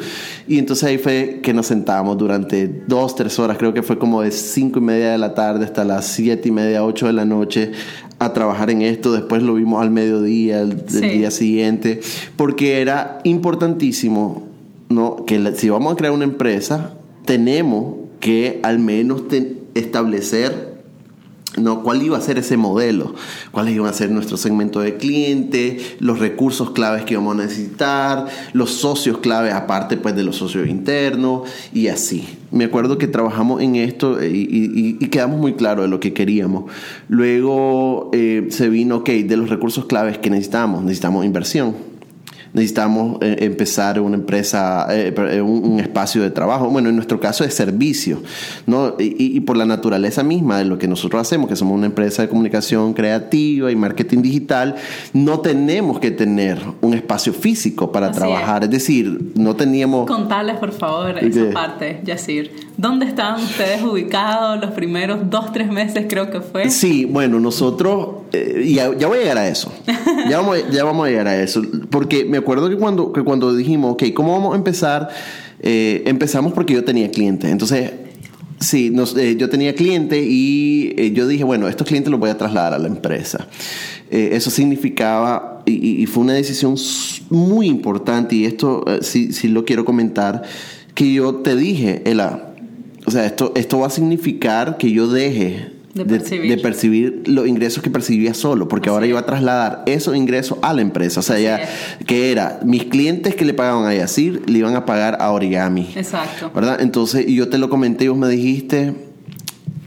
[0.47, 4.21] Y entonces ahí fue que nos sentábamos durante dos, tres horas, creo que fue como
[4.21, 7.25] de cinco y media de la tarde hasta las siete y media, ocho de la
[7.25, 7.71] noche,
[8.19, 11.01] a trabajar en esto, después lo vimos al mediodía, el, sí.
[11.01, 12.01] día siguiente,
[12.35, 14.43] porque era importantísimo,
[14.89, 15.25] ¿no?
[15.25, 16.93] Que si vamos a crear una empresa,
[17.25, 19.23] tenemos que al menos
[19.75, 20.73] establecer
[21.57, 21.83] ¿no?
[21.83, 23.13] ¿Cuál iba a ser ese modelo?
[23.51, 25.77] ¿Cuáles iban a ser nuestro segmento de cliente?
[25.99, 30.67] Los recursos claves que íbamos a necesitar, los socios claves aparte pues de los socios
[30.67, 32.27] internos y así.
[32.51, 36.13] Me acuerdo que trabajamos en esto y, y, y quedamos muy claros de lo que
[36.13, 36.65] queríamos.
[37.07, 41.92] Luego eh, se vino, ok, de los recursos claves que necesitamos, necesitamos inversión
[42.53, 46.69] necesitamos eh, empezar una empresa, eh, un, un, espacio de trabajo.
[46.69, 48.21] Bueno, en nuestro caso es servicio,
[48.67, 48.95] ¿no?
[48.99, 52.21] Y, y, por la naturaleza misma de lo que nosotros hacemos, que somos una empresa
[52.21, 54.75] de comunicación creativa y marketing digital,
[55.13, 58.63] no tenemos que tener un espacio físico para Así trabajar.
[58.63, 58.69] Es.
[58.69, 58.71] es.
[58.71, 60.05] decir, no teníamos...
[60.05, 62.51] Contarles, por favor, esa parte, Yacir.
[62.77, 66.69] ¿Dónde estaban ustedes ubicados los primeros dos, tres meses, creo que fue?
[66.69, 69.71] Sí, bueno, nosotros, eh, ya, ya voy a llegar a eso.
[70.29, 71.61] ya, vamos, ya vamos a llegar a eso.
[71.89, 75.09] Porque me acuerdo que cuando, que cuando dijimos, ok, ¿cómo vamos a empezar?
[75.61, 77.49] Eh, empezamos porque yo tenía clientes.
[77.51, 77.91] Entonces,
[78.59, 82.29] Sí, nos- eh, yo tenía cliente y eh, yo dije, bueno, estos clientes los voy
[82.29, 83.47] a trasladar a la empresa.
[84.09, 86.75] Eh, eso significaba, y, y- fue una decisión
[87.29, 90.43] muy importante, y esto sí, sí lo quiero comentar,
[90.95, 92.52] que yo te dije, Ela,
[93.05, 96.49] o sea, esto, esto va a significar que yo deje De percibir.
[96.49, 100.57] de percibir los ingresos que percibía solo, porque Así ahora iba a trasladar esos ingresos
[100.61, 101.19] a la empresa.
[101.19, 101.59] O sea, Así ya
[102.05, 105.89] que era, mis clientes que le pagaban a Yacir le iban a pagar a Origami.
[105.95, 106.51] Exacto.
[106.55, 106.81] ¿Verdad?
[106.81, 108.93] Entonces, yo te lo comenté y vos me dijiste,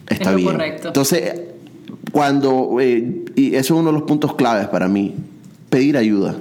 [0.08, 0.50] está Es lo bien.
[0.52, 0.88] correcto.
[0.88, 1.32] Entonces,
[2.12, 5.14] cuando, eh, y eso es uno de los puntos claves para mí,
[5.70, 6.36] pedir ayuda.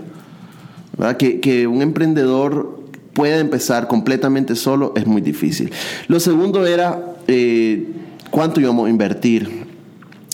[0.97, 1.17] ¿Verdad?
[1.17, 2.85] Que, que un emprendedor
[3.15, 5.71] pueda empezar completamente solo es muy difícil.
[6.08, 7.88] Lo segundo era eh,
[8.30, 9.65] cuánto íbamos a invertir.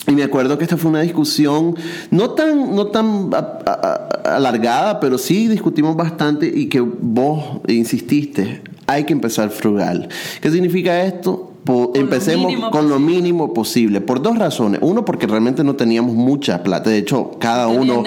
[0.08, 1.76] Y me acuerdo que esta fue una discusión
[2.10, 3.30] no tan, no tan
[4.26, 10.10] alargada, pero sí discutimos bastante y que vos insististe, hay que empezar frugal.
[10.42, 11.51] ¿Qué significa esto?
[11.64, 14.80] Po- lo empecemos con lo mínimo posible, por dos razones.
[14.84, 16.90] Uno, porque realmente no teníamos mucha plata.
[16.90, 18.04] De hecho, cada No uno,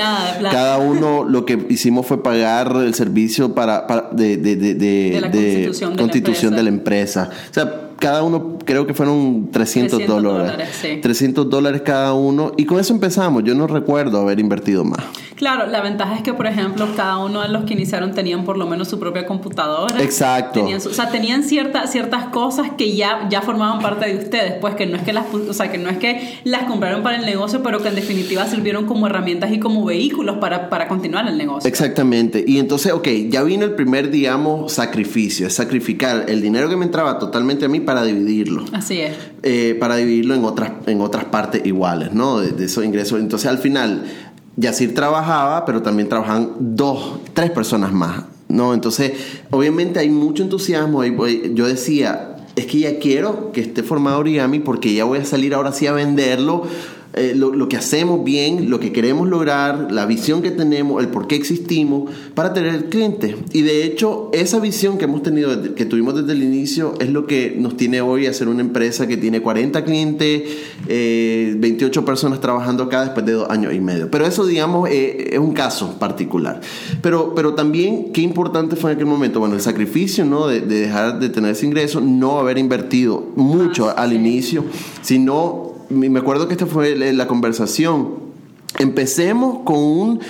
[0.50, 5.10] cada uno lo que hicimos fue pagar el servicio para, para- de, de- de- de-
[5.14, 6.56] De la constitución de la constitución empresa.
[6.56, 7.30] de la empresa.
[7.50, 10.52] O sea, cada uno creo que fueron 300, 300 dólares.
[10.52, 10.98] dólares, sí.
[11.00, 12.52] 300 dólares cada uno.
[12.58, 13.44] Y con eso empezamos.
[13.44, 15.00] Yo no recuerdo haber invertido más.
[15.36, 18.58] Claro, la ventaja es que, por ejemplo, cada uno de los que iniciaron tenían por
[18.58, 20.02] lo menos su propia computadora.
[20.02, 20.60] Exacto.
[20.60, 24.54] Tenían su- o sea, tenían cierta- ciertas cosas que ya, ya formaban parte de ustedes,
[24.60, 27.16] pues que no es que las, o sea, que no es que las compraron para
[27.16, 31.26] el negocio, pero que en definitiva sirvieron como herramientas y como vehículos para, para continuar
[31.26, 31.68] el negocio.
[31.68, 32.44] Exactamente.
[32.46, 35.46] Y entonces, ok, ya vino el primer, digamos, sacrificio.
[35.46, 38.64] Es sacrificar el dinero que me entraba totalmente a mí para dividirlo.
[38.72, 39.12] Así es.
[39.42, 42.40] eh, para dividirlo en otras, en otras partes iguales, ¿no?
[42.40, 43.20] De, de esos ingresos.
[43.20, 44.04] Entonces, al final,
[44.56, 48.74] Yacir trabajaba, pero también trabajaban dos, tres personas más, ¿no?
[48.74, 49.12] Entonces,
[49.50, 51.02] obviamente hay mucho entusiasmo.
[51.16, 55.24] Voy- Yo decía, es que ya quiero que esté formado origami porque ya voy a
[55.24, 56.62] salir ahora sí a venderlo.
[57.14, 61.08] Eh, lo, lo que hacemos bien, lo que queremos lograr, la visión que tenemos, el
[61.10, 63.36] por qué existimos, para tener el cliente.
[63.52, 67.26] Y de hecho, esa visión que hemos tenido, que tuvimos desde el inicio, es lo
[67.26, 70.42] que nos tiene hoy a ser una empresa que tiene 40 clientes,
[70.88, 74.10] eh, 28 personas trabajando acá después de dos años y medio.
[74.10, 76.60] Pero eso, digamos, eh, es un caso particular.
[77.00, 80.48] Pero, pero también, qué importante fue en aquel momento, bueno, el sacrificio, ¿no?
[80.48, 84.64] De, de dejar de tener ese ingreso, no haber invertido mucho Ah, al inicio,
[85.02, 88.34] sino, me acuerdo que esta fue la conversación.
[88.78, 90.20] Empecemos con un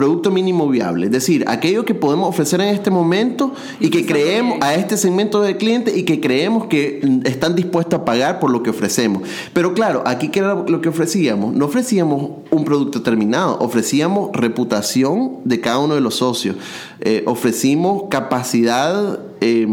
[0.00, 4.58] producto mínimo viable, es decir, aquello que podemos ofrecer en este momento y que creemos
[4.58, 4.64] bien.
[4.64, 8.62] a este segmento de clientes y que creemos que están dispuestos a pagar por lo
[8.62, 9.24] que ofrecemos.
[9.52, 11.54] Pero claro, aquí qué era lo que ofrecíamos.
[11.54, 16.56] No ofrecíamos un producto terminado, ofrecíamos reputación de cada uno de los socios,
[17.02, 19.66] Eh, ofrecimos capacidad eh,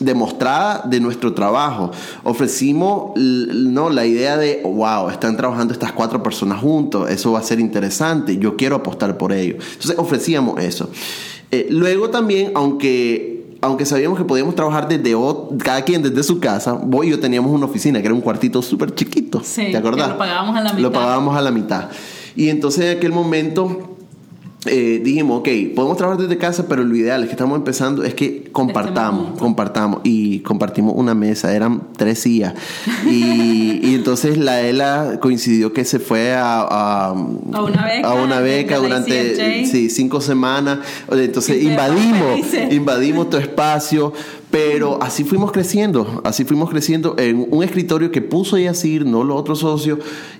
[0.00, 1.90] demostrada de nuestro trabajo,
[2.24, 7.42] ofrecimos no la idea de wow, están trabajando estas cuatro personas juntos, eso va a
[7.42, 9.56] ser interesante, yo quiero apostar por ello.
[9.72, 10.88] Entonces ofrecíamos eso.
[11.50, 15.14] Eh, luego también, aunque aunque sabíamos que podíamos trabajar desde
[15.62, 18.62] cada quien desde su casa, vos y yo teníamos una oficina que era un cuartito
[18.62, 19.42] súper chiquito.
[19.44, 20.06] Sí, ¿Te acordás?
[20.06, 20.92] que lo pagábamos a la Lo mitad.
[20.92, 21.88] pagábamos a la mitad.
[22.36, 23.95] Y entonces en aquel momento
[24.68, 28.14] eh, dijimos, ok, podemos trabajar desde casa, pero lo ideal es que estamos empezando es
[28.14, 29.40] que compartamos, juntos.
[29.40, 30.00] compartamos.
[30.04, 32.54] Y compartimos una mesa, eran tres sillas.
[33.06, 37.86] Y, y entonces la ELA coincidió que se fue a, a, A una
[38.40, 40.80] beca a una durante sí, cinco semanas.
[41.10, 44.12] Entonces invadimos, invadimos tu espacio,
[44.50, 49.38] pero así fuimos creciendo, así fuimos creciendo en un escritorio que puso Yacir, no los
[49.38, 49.98] otros socios,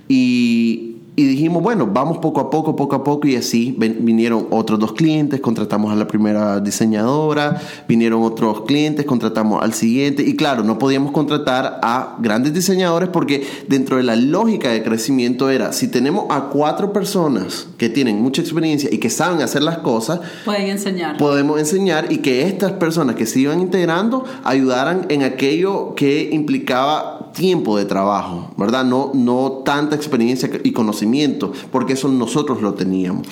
[0.09, 4.47] y, y dijimos, bueno, vamos poco a poco, poco a poco, y así ven- vinieron
[4.51, 10.37] otros dos clientes, contratamos a la primera diseñadora, vinieron otros clientes, contratamos al siguiente, y
[10.37, 15.73] claro, no podíamos contratar a grandes diseñadores porque dentro de la lógica de crecimiento era,
[15.73, 20.21] si tenemos a cuatro personas que tienen mucha experiencia y que saben hacer las cosas,
[20.45, 21.17] Pueden enseñar.
[21.17, 27.16] podemos enseñar y que estas personas que se iban integrando ayudaran en aquello que implicaba
[27.37, 28.85] tiempo de trabajo, ¿verdad?
[28.85, 33.27] No, no tanta experiencia y conocimiento, porque eso nosotros lo teníamos.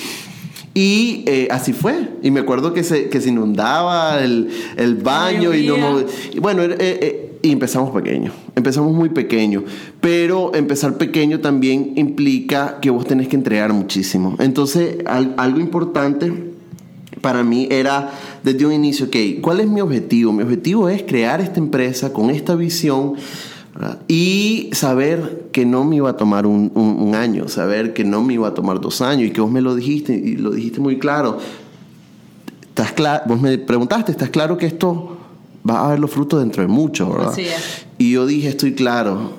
[0.74, 2.10] Y eh, así fue.
[2.22, 6.40] Y me acuerdo que se, que se inundaba el, el baño y, no move- y
[6.40, 8.32] bueno, eh, eh, y empezamos pequeño.
[8.56, 9.62] Empezamos muy pequeño.
[10.00, 14.34] Pero empezar pequeño también implica que vos tenés que entregar muchísimo.
[14.40, 16.52] Entonces, al- algo importante
[17.20, 18.10] para mí era
[18.42, 20.32] desde un inicio, ok, ¿cuál es mi objetivo?
[20.32, 23.14] Mi objetivo es crear esta empresa con esta visión
[23.74, 23.98] ¿verdad?
[24.08, 28.22] y saber que no me iba a tomar un, un- un año, saber que no
[28.22, 30.80] me iba a tomar dos años y que vos me lo dijiste y lo dijiste
[30.80, 31.38] muy claro.
[32.68, 35.16] ¿Estás cla- vos me preguntaste, ¿estás claro que esto
[35.68, 37.30] va a ver los frutos dentro de mucho, verdad?
[37.32, 37.86] Así es.
[37.98, 39.32] Y yo dije, estoy claro.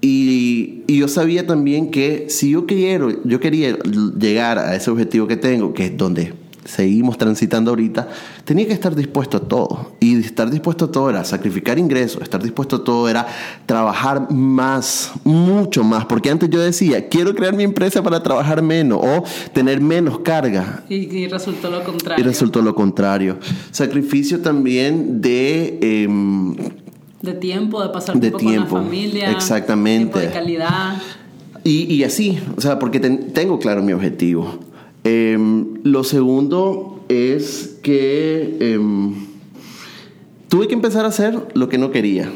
[0.00, 3.76] Y, y yo sabía también que si yo quiero, yo quería
[4.18, 6.32] llegar a ese objetivo que tengo, que es donde
[6.68, 8.08] seguimos transitando ahorita,
[8.44, 9.92] tenía que estar dispuesto a todo.
[10.00, 13.26] Y estar dispuesto a todo era sacrificar ingresos, estar dispuesto a todo era
[13.66, 16.04] trabajar más, mucho más.
[16.04, 20.84] Porque antes yo decía, quiero crear mi empresa para trabajar menos o tener menos carga.
[20.88, 22.22] Y, y resultó lo contrario.
[22.22, 23.38] Y resultó lo contrario.
[23.70, 25.78] Sacrificio también de...
[25.80, 26.54] em,
[27.22, 29.30] De tiempo, de pasar De tiempo, tiempo, con la familia.
[29.30, 30.12] exactamente.
[30.12, 30.96] Tiempo de calidad.
[31.64, 34.58] Y, y así, o sea, porque ten- tengo claro mi objetivo.
[35.10, 39.14] Em, lo segundo es que em,
[40.48, 42.28] tuve que empezar a hacer lo que no quería,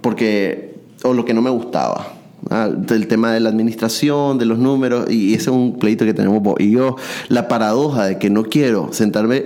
[0.00, 0.74] porque,
[1.04, 2.14] o lo que no me gustaba.
[2.50, 6.14] Ah, El tema de la administración, de los números, y ese es un pleito que
[6.14, 6.96] tenemos vos y yo.
[7.28, 9.44] La paradoja de que no quiero sentarme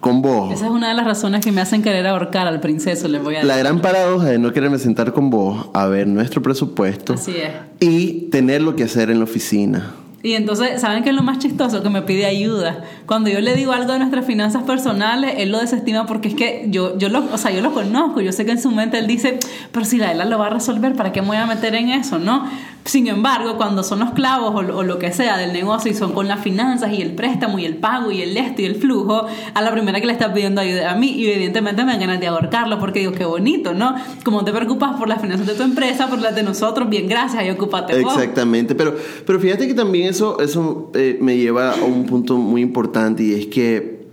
[0.00, 0.52] con vos.
[0.54, 3.36] Esa es una de las razones que me hacen querer ahorcar al princeso, les voy
[3.36, 3.62] a La decir.
[3.70, 7.52] gran paradoja de no quererme sentar con vos a ver nuestro presupuesto Así es.
[7.80, 9.94] y tener lo que hacer en la oficina.
[10.24, 11.82] Y entonces, ¿saben qué es lo más chistoso?
[11.82, 12.84] Que me pide ayuda.
[13.06, 16.66] Cuando yo le digo algo de nuestras finanzas personales, él lo desestima porque es que
[16.68, 18.20] yo, yo, lo, o sea, yo lo conozco.
[18.20, 19.40] Yo sé que en su mente él dice,
[19.72, 21.88] pero si la ELA lo va a resolver, ¿para qué me voy a meter en
[21.88, 22.20] eso?
[22.20, 22.48] ¿no?
[22.84, 26.26] Sin embargo, cuando son los clavos o, lo- que sea del negocio y son con
[26.26, 29.62] las finanzas y el préstamo y el pago y el esto y el flujo, a
[29.62, 32.78] la primera que le está pidiendo ayuda a mí, evidentemente me dan ganas de ahorcarlo
[32.80, 33.94] porque digo, qué bonito, ¿no?
[34.24, 37.44] Como te preocupas por las finanzas de tu empresa, por las de nosotros, bien, gracias,
[37.46, 38.14] y ocúpate vos.
[38.14, 42.62] Exactamente, pero, pero fíjate que también eso, eso eh, me lleva a un punto muy
[42.62, 44.06] importante y es que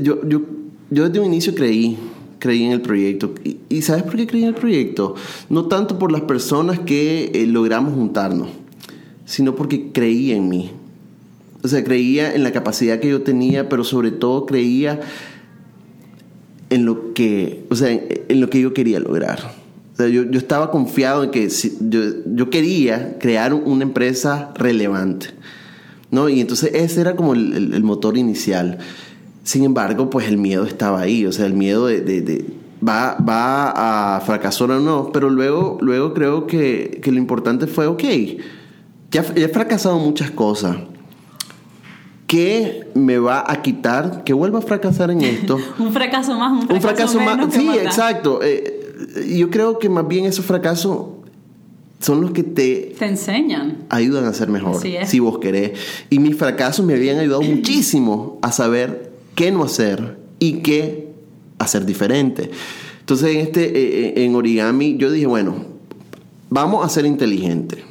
[0.00, 0.40] yo, yo,
[0.90, 1.98] yo desde un inicio creí,
[2.38, 3.34] creí en el proyecto.
[3.68, 5.14] Y, ¿sabes por qué creí en el proyecto?
[5.48, 8.48] No tanto por las personas que eh, logramos juntarnos,
[9.24, 10.70] sino porque creí en mí.
[11.62, 15.00] O sea, creía en la capacidad que yo tenía, pero sobre todo creía
[16.70, 19.40] en lo que, o sea, en, lo que yo quería lograr.
[19.94, 24.52] O sea, yo, yo estaba confiado en que si- yo, yo quería crear una empresa
[24.56, 25.28] relevante.
[26.10, 26.28] ¿no?
[26.28, 28.78] Y entonces ese era como el- el motor inicial.
[29.48, 32.44] Sin embargo, pues el miedo estaba ahí, o sea, el miedo de, de- de-
[32.86, 37.86] va, va a fracasar o no, pero luego, luego creo que, que lo importante fue,
[37.86, 38.04] ok,
[39.10, 40.76] ya, ya he fracasado muchas cosas.
[42.26, 45.58] ¿Qué me va a quitar que vuelva a fracasar en esto?
[45.78, 47.54] Un fracaso más, un fracaso, un fracaso menos más.
[47.54, 48.40] que Sí, exacto.
[48.42, 48.80] Eh,
[49.38, 51.06] yo creo que más bien esos fracasos
[52.00, 53.78] son los que te Te enseñan.
[53.88, 54.76] ayudan a ser mejor,
[55.06, 55.78] si vos querés.
[56.10, 59.07] Y mis fracasos me habían ayudado muchísimo a saber
[59.38, 61.12] qué no hacer y qué
[61.60, 62.50] hacer diferente.
[62.98, 65.64] Entonces, en, este, eh, eh, en origami, yo dije, bueno,
[66.50, 67.84] vamos a ser inteligentes.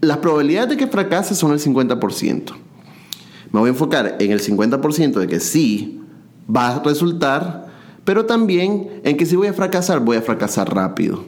[0.00, 2.52] Las probabilidades de que fracase son el 50%.
[3.50, 6.00] Me voy a enfocar en el 50% de que sí
[6.48, 7.66] va a resultar,
[8.04, 11.24] pero también en que si voy a fracasar, voy a fracasar rápido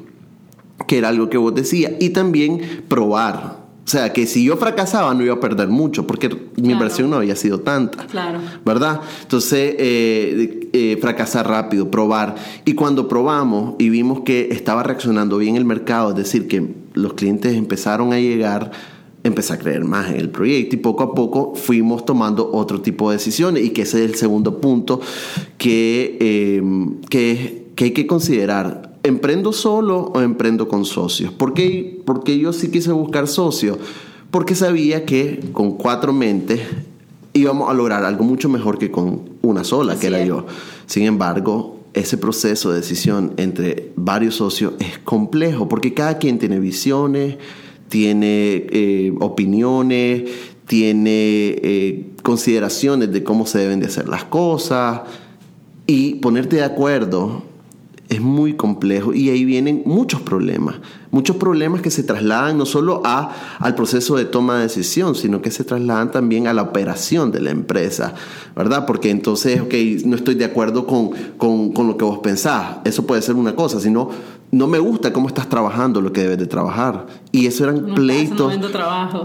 [0.86, 3.59] que era algo que vos decías, y también probar.
[3.91, 7.16] O sea, que si yo fracasaba no iba a perder mucho, porque mi inversión no
[7.16, 8.07] había sido tanta.
[8.07, 8.38] Claro.
[8.64, 9.01] ¿Verdad?
[9.22, 12.36] Entonces, eh, eh, fracasar rápido, probar.
[12.64, 17.14] Y cuando probamos y vimos que estaba reaccionando bien el mercado, es decir, que los
[17.14, 18.70] clientes empezaron a llegar,
[19.24, 23.11] empecé a creer más en el proyecto y poco a poco fuimos tomando otro tipo
[23.11, 25.01] de decisiones y que ese es el segundo punto
[25.59, 26.62] que, eh,
[27.09, 28.89] que, que hay que considerar.
[29.03, 31.32] ¿Emprendo solo o emprendo con socios?
[31.32, 33.78] ¿Por qué, porque yo sí quise buscar socios?
[34.30, 36.61] Porque sabía que con cuatro mentes
[37.32, 40.28] íbamos a lograr algo mucho mejor que con una sola, Así que era es.
[40.28, 40.46] yo.
[40.86, 46.61] Sin embargo, ese proceso de decisión entre varios socios es complejo porque cada quien tiene
[46.61, 47.36] visiones,
[47.88, 50.30] tiene eh, opiniones,
[50.66, 55.03] tiene eh, consideraciones de cómo se deben de hacer las cosas
[55.86, 57.49] y ponerte de acuerdo
[58.11, 60.74] es muy complejo y ahí vienen muchos problemas,
[61.12, 65.40] muchos problemas que se trasladan no solo a, al proceso de toma de decisión, sino
[65.40, 68.14] que se trasladan también a la operación de la empresa,
[68.56, 68.84] ¿verdad?
[68.84, 69.72] Porque entonces, ok,
[70.04, 73.54] no estoy de acuerdo con, con, con lo que vos pensás, eso puede ser una
[73.54, 74.11] cosa, sino
[74.50, 77.06] no me gusta cómo estás trabajando lo que debes de trabajar.
[77.30, 78.52] Y eso eran No pleitos.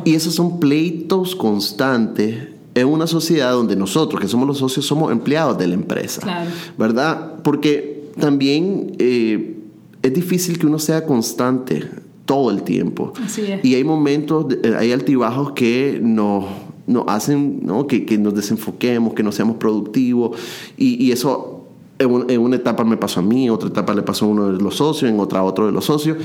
[0.05, 5.11] Y esos son pleitos constantes en una sociedad donde nosotros, que somos los socios, somos
[5.11, 6.21] empleados de la empresa.
[6.21, 6.51] Claro.
[6.77, 7.41] ¿Verdad?
[7.41, 9.57] Porque también eh,
[10.01, 11.84] es difícil que uno sea constante
[12.26, 13.13] todo el tiempo.
[13.24, 13.63] Así es.
[13.63, 16.45] Y hay momentos, eh, hay altibajos que nos,
[16.88, 17.88] nos hacen ¿no?
[17.88, 20.38] que, que nos desenfoquemos, que no seamos productivos.
[20.78, 21.68] Y, y eso
[21.99, 24.30] en, un- en una etapa me pasó a mí, en otra etapa le pasó a
[24.30, 26.18] uno de los socios, en otra a otro de los socios.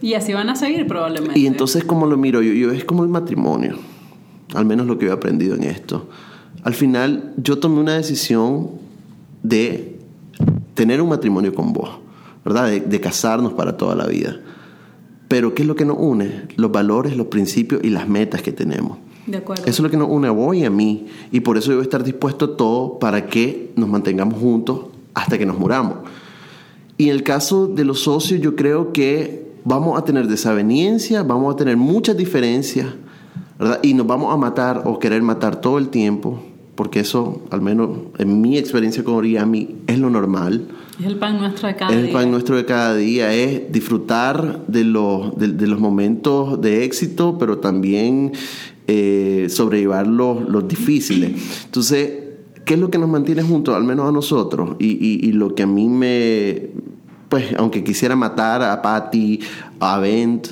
[0.00, 1.38] Y así van a seguir probablemente.
[1.38, 2.52] Y entonces, ¿cómo lo miro yo?
[2.52, 3.76] Yo es como el matrimonio,
[4.54, 6.06] al menos lo que yo he aprendido en esto.
[6.62, 8.70] Al final, yo tomé una decisión
[9.42, 9.93] de
[10.74, 11.90] tener un matrimonio con vos.
[12.44, 12.68] ¿verdad?
[12.68, 14.38] De, de casarnos para toda la vida.
[15.28, 16.48] Pero ¿qué es lo que nos une?
[16.56, 18.98] Los valores, los principios y las metas que tenemos.
[19.26, 19.62] De acuerdo.
[19.64, 21.06] Eso es lo que nos une a vos y a mí.
[21.32, 24.86] Y por eso yo voy a estar dispuesto a todo para que nos mantengamos juntos
[25.14, 25.98] hasta que nos muramos.
[26.98, 31.54] Y en el caso de los socios, yo creo que vamos a tener desaveniencia, vamos
[31.54, 32.86] a tener muchas diferencias,
[33.58, 33.80] ¿verdad?
[33.82, 36.40] Y nos vamos a matar o querer matar todo el tiempo,
[36.74, 40.66] porque eso, al menos en mi experiencia con Oriami, es lo normal.
[40.98, 42.06] Es el pan nuestro de cada Es día.
[42.06, 46.84] el pan nuestro de cada día, es disfrutar de los, de, de los momentos de
[46.84, 48.32] éxito, pero también
[48.86, 51.32] eh, sobrellevar los, los difíciles.
[51.64, 52.12] Entonces,
[52.64, 54.76] ¿qué es lo que nos mantiene juntos, al menos a nosotros?
[54.78, 56.70] Y, y- y lo que a mí me,
[57.28, 59.40] pues, aunque quisiera matar a Patty,
[59.80, 60.48] a Bent,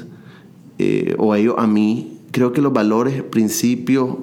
[0.78, 4.16] eh, o a ellos a mí, creo que los valores, principios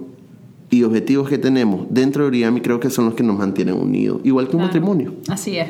[0.70, 4.22] y objetivos que tenemos dentro de Oriami creo que son los que nos mantienen unidos,
[4.24, 4.68] igual que un Claro.
[4.68, 5.14] matrimonio.
[5.28, 5.68] Así es.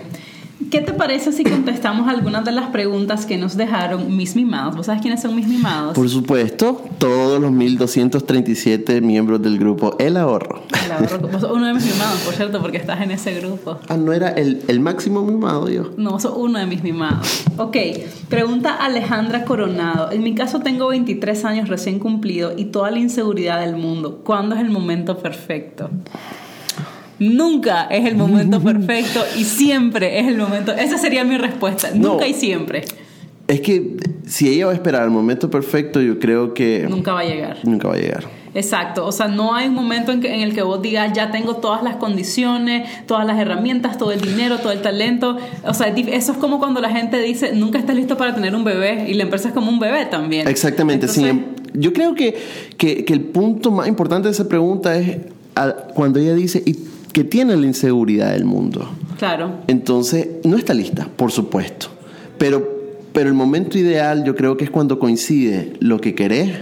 [0.69, 4.75] ¿Qué te parece si contestamos algunas de las preguntas que nos dejaron mis mimados?
[4.75, 5.95] ¿Vos sabes quiénes son mis mimados?
[5.95, 10.63] Por supuesto, todos los 1237 miembros del grupo El Ahorro.
[10.85, 13.79] El ahorro- Vos sos uno de mis mimados, por cierto, porque estás en ese grupo.
[13.87, 15.91] Ah, no era el, el máximo mimado yo.
[15.97, 17.45] No, vos sos uno de mis mimados.
[17.57, 17.77] Ok,
[18.27, 20.11] pregunta Alejandra Coronado.
[20.11, 24.21] En mi caso tengo 23 años recién cumplido y toda la inseguridad del mundo.
[24.25, 25.89] ¿Cuándo es el momento perfecto?
[27.19, 30.71] Nunca es el momento perfecto y siempre es el momento.
[30.71, 31.89] Esa sería mi respuesta.
[31.93, 32.13] No.
[32.13, 32.85] Nunca y siempre.
[33.47, 33.97] Es que
[34.27, 37.57] si ella va a esperar el momento perfecto, yo creo que Nunca va a llegar.
[37.63, 38.23] nunca va a llegar.
[38.55, 41.29] Exacto, o sea, no hay un momento en, que- en el que vos digas, ya
[41.31, 45.37] tengo todas las condiciones, todas las herramientas, todo el dinero, todo el talento.
[45.65, 48.63] O sea, eso es como cuando la gente dice, nunca estás listo para tener un
[48.63, 50.47] bebé y la empresa es como un bebé también.
[50.47, 51.05] Exactamente.
[51.07, 52.35] Entonces, em- yo creo que,
[52.77, 55.17] que, que el punto más importante de esa pregunta es
[55.55, 56.75] a- cuando ella dice y
[57.13, 58.89] que tiene la inseguridad del mundo.
[59.17, 61.87] Claro, Entonces, no está lista, por supuesto.
[62.37, 62.67] Pero,
[63.11, 66.59] pero el momento ideal yo creo que es cuando coincide lo que querés,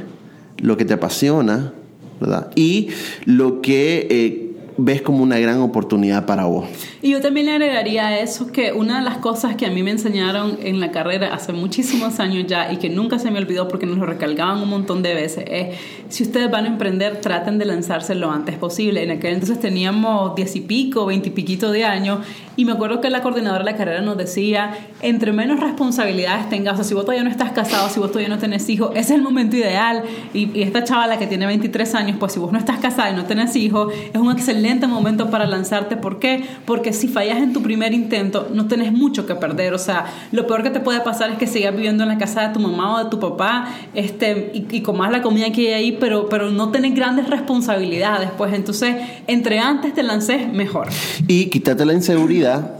[0.57, 1.73] lo que te apasiona,
[2.19, 2.51] ¿verdad?
[2.55, 2.89] Y
[3.25, 4.46] lo que eh,
[4.77, 6.65] ves como una gran oportunidad para vos.
[7.01, 9.81] Y yo también le agregaría a eso que una de las cosas que a mí
[9.81, 13.67] me enseñaron en la carrera hace muchísimos años ya y que nunca se me olvidó
[13.67, 15.75] porque nos lo recalcaban un montón de veces es,
[16.09, 19.03] si ustedes van a emprender, traten de lanzarse lo antes posible.
[19.03, 22.19] En aquel entonces teníamos diez y pico, veinte y piquito de años
[22.55, 26.73] y me acuerdo que la coordinadora de la carrera nos decía, entre menos responsabilidades tengas,
[26.73, 28.99] o sea, si vos todavía no estás casado, si vos todavía no tenés hijos, ese
[28.99, 30.03] es el momento ideal.
[30.33, 33.15] Y, y esta chavala que tiene 23 años, pues si vos no estás casada y
[33.15, 35.95] no tenés hijos, es un excelente momento para lanzarte.
[35.95, 36.43] ¿Por qué?
[36.65, 39.73] Porque si fallas en tu primer intento, no tenés mucho que perder.
[39.73, 42.47] O sea, lo peor que te puede pasar es que sigas viviendo en la casa
[42.47, 45.83] de tu mamá o de tu papá este, y, y comas la comida que hay
[45.85, 48.29] ahí, pero, pero no tenés grandes responsabilidades.
[48.37, 48.95] Pues entonces,
[49.27, 50.89] entre antes te lances, mejor.
[51.27, 52.75] Y quítate la inseguridad,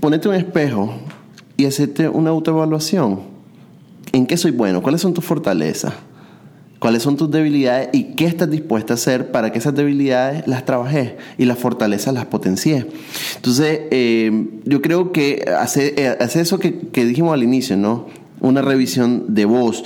[0.00, 0.94] ponete un espejo
[1.56, 3.20] y hacete una autoevaluación.
[4.12, 4.82] ¿En qué soy bueno?
[4.82, 5.92] ¿Cuáles son tus fortalezas?
[6.78, 7.88] ¿Cuáles son tus debilidades?
[7.92, 12.12] ¿Y qué estás dispuesta a hacer para que esas debilidades las trabajes y las fortalezas
[12.12, 12.86] las potencies?
[13.36, 18.06] Entonces, eh, yo creo que hace, eh, hace eso que, que dijimos al inicio, ¿no?
[18.40, 19.84] Una revisión de voz.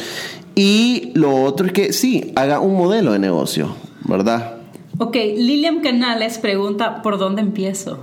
[0.57, 3.75] Y lo otro es que sí, haga un modelo de negocio,
[4.05, 4.57] ¿verdad?
[4.99, 8.01] Ok, Lilian Canales pregunta, ¿por dónde empiezo?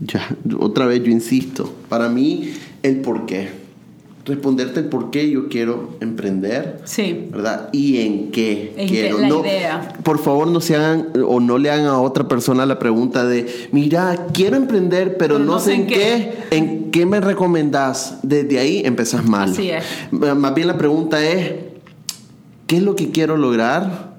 [0.00, 3.63] Ya, otra vez yo insisto, para mí el por qué.
[4.24, 7.28] Responderte el por qué yo quiero emprender, Sí.
[7.30, 7.68] ¿verdad?
[7.72, 9.18] Y en qué En quiero.
[9.18, 9.92] la No, idea.
[10.02, 13.68] Por favor, no se hagan o no le hagan a otra persona la pregunta de,
[13.72, 16.32] mira, quiero emprender, pero, no, sé en qué.
[16.50, 18.18] ¿En qué me recomendás?
[18.22, 19.50] Desde ahí empezás mal.
[19.50, 19.84] Así es.
[20.10, 21.52] Más bien la pregunta es,
[22.66, 24.13] ¿qué es lo que quiero lograr?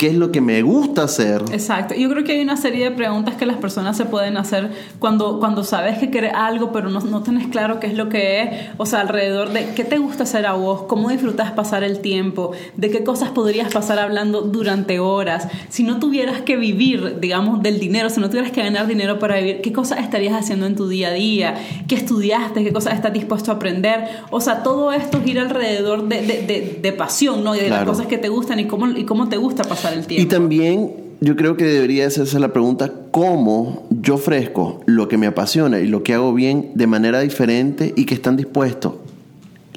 [0.00, 1.42] ¿Qué es lo que me gusta hacer?
[1.52, 1.94] Exacto.
[1.94, 5.38] Yo creo que hay una serie de preguntas que las personas se pueden hacer cuando,
[5.40, 8.48] cuando sabes que quieres algo, pero no, no tenés claro qué es lo que es.
[8.78, 12.52] O sea, alrededor de qué te gusta hacer a vos, cómo disfrutas pasar el tiempo,
[12.78, 15.48] de qué cosas podrías pasar hablando durante horas.
[15.68, 19.36] Si no tuvieras que vivir, digamos, del dinero, si no tuvieras que ganar dinero para
[19.36, 21.56] vivir, ¿qué cosas estarías haciendo en tu día a día?
[21.88, 22.64] ¿Qué estudiaste?
[22.64, 24.08] ¿Qué cosas estás dispuesto a aprender?
[24.30, 27.54] O sea, todo esto gira alrededor de, de, de, de pasión, ¿no?
[27.54, 30.06] Y de las cosas que te gustan y cómo, y cómo te gusta pasar el
[30.06, 30.22] tiempo.
[30.22, 35.26] Y también yo creo que debería hacerse la pregunta cómo yo ofrezco lo que me
[35.26, 38.94] apasiona y lo que hago bien de manera diferente y que están dispuestos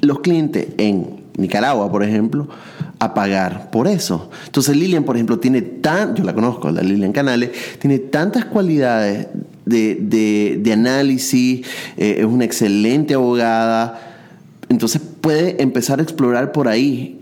[0.00, 2.48] los clientes en Nicaragua, por ejemplo,
[2.98, 4.30] a pagar por eso.
[4.46, 7.50] Entonces Lilian, por ejemplo, tiene tan, yo la conozco, la Lilian Canales,
[7.80, 9.26] tiene tantas cualidades
[9.66, 13.98] de, de- de análisis, eh, es una excelente abogada,
[14.68, 17.20] entonces puede empezar a explorar por ahí.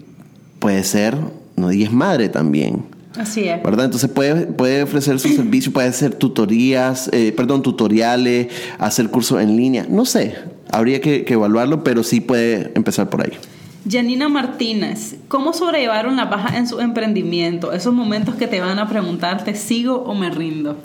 [0.59, 1.17] Puede ser,
[1.57, 2.85] no y es madre también,
[3.19, 3.63] Así es.
[3.63, 3.87] ¿Verdad?
[3.87, 8.49] Entonces puede, puede ofrecer su servicio, puede hacer tutorías, eh, perdón, tutoriales,
[8.79, 9.87] hacer cursos en línea.
[9.89, 10.37] No sé,
[10.71, 13.33] habría que, que evaluarlo, pero sí puede empezar por ahí.
[13.89, 17.73] Janina Martínez, ¿cómo sobrellevaron la baja en su emprendimiento?
[17.73, 20.77] Esos momentos que te van a preguntar, ¿te sigo o me rindo?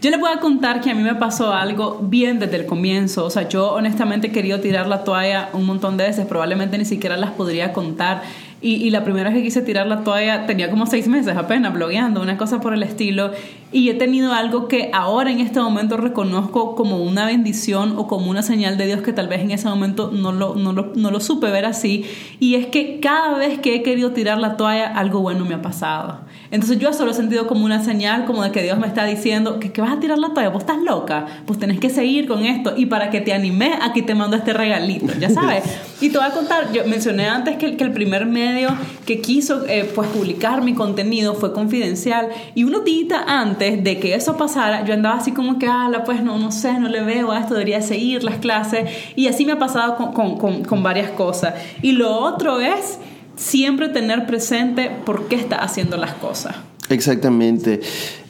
[0.00, 3.26] Yo les voy a contar que a mí me pasó algo bien desde el comienzo.
[3.26, 6.24] O sea, yo honestamente he querido tirar la toalla un montón de veces.
[6.24, 8.22] Probablemente ni siquiera las podría contar.
[8.62, 12.20] Y, la primera vez que quise tirar la toalla tenía como seis meses apenas blogueando,
[12.20, 13.32] una cosa por el estilo.
[13.72, 18.30] Y he tenido algo que ahora en este momento reconozco como una bendición o como
[18.30, 21.10] una señal de Dios que tal vez en ese momento no lo, no lo, no
[21.10, 22.04] lo supe ver así.
[22.38, 25.62] Y es que cada vez que he querido tirar la toalla, algo bueno me ha
[25.62, 26.20] pasado.
[26.50, 29.04] Entonces yo eso lo he sentido como una señal, como de que Dios me está
[29.04, 32.26] diciendo que, que vas a tirar la toalla, vos estás loca, pues tenés que seguir
[32.26, 32.74] con esto.
[32.76, 35.64] Y para que te animes, aquí te mando este regalito, ya sabes.
[36.00, 38.70] Y te voy a contar, yo mencioné antes que, que el primer medio
[39.04, 44.14] que quiso eh, pues publicar mi contenido fue confidencial y unos días antes de que
[44.14, 47.32] eso pasara yo andaba así como que ala pues no no sé no le veo
[47.32, 50.82] a esto debería seguir las clases y así me ha pasado con, con, con, con
[50.82, 52.98] varias cosas y lo otro es
[53.40, 56.56] siempre tener presente por qué está haciendo las cosas
[56.90, 57.80] Exactamente.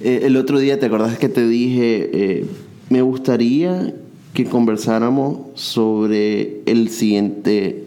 [0.01, 2.47] Eh, el otro día, ¿te acordás que te dije, eh,
[2.91, 3.95] me gustaría
[4.35, 7.85] que conversáramos sobre el siguiente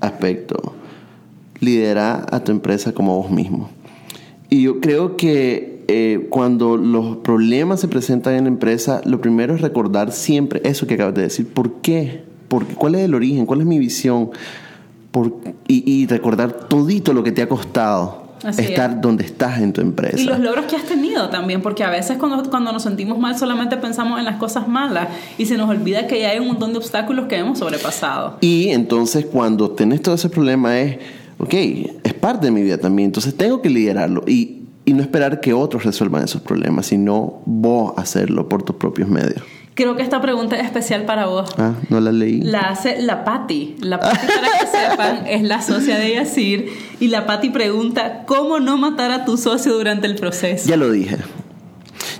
[0.00, 0.74] aspecto?
[1.58, 3.68] Liderar a tu empresa como vos mismo.
[4.48, 9.56] Y yo creo que eh, cuando los problemas se presentan en la empresa, lo primero
[9.56, 11.48] es recordar siempre eso que acabas de decir.
[11.48, 12.22] ¿Por qué?
[12.46, 12.74] ¿Por qué?
[12.74, 13.44] ¿Cuál es el origen?
[13.44, 14.30] ¿Cuál es mi visión?
[15.10, 15.38] Por,
[15.68, 19.00] y, y recordar todito lo que te ha costado Así estar es.
[19.00, 20.18] donde estás en tu empresa.
[20.20, 23.36] Y los logros que has tenido también, porque a veces cuando, cuando nos sentimos mal
[23.38, 26.72] solamente pensamos en las cosas malas y se nos olvida que ya hay un montón
[26.72, 28.38] de obstáculos que hemos sobrepasado.
[28.40, 30.98] Y entonces cuando tenés todo ese problema es,
[31.38, 31.54] ok,
[32.04, 35.52] es parte de mi vida también, entonces tengo que liderarlo y, y no esperar que
[35.52, 39.42] otros resuelvan esos problemas, sino vos hacerlo por tus propios medios.
[39.76, 41.50] Creo que esta pregunta es especial para vos.
[41.58, 42.40] Ah, no la leí.
[42.40, 43.76] La hace la Patti.
[43.80, 46.70] La Patti, para que sepan, es la socia de Yacir.
[46.98, 50.66] Y la Patti pregunta, ¿cómo no matar a tu socio durante el proceso?
[50.66, 51.18] Ya lo dije.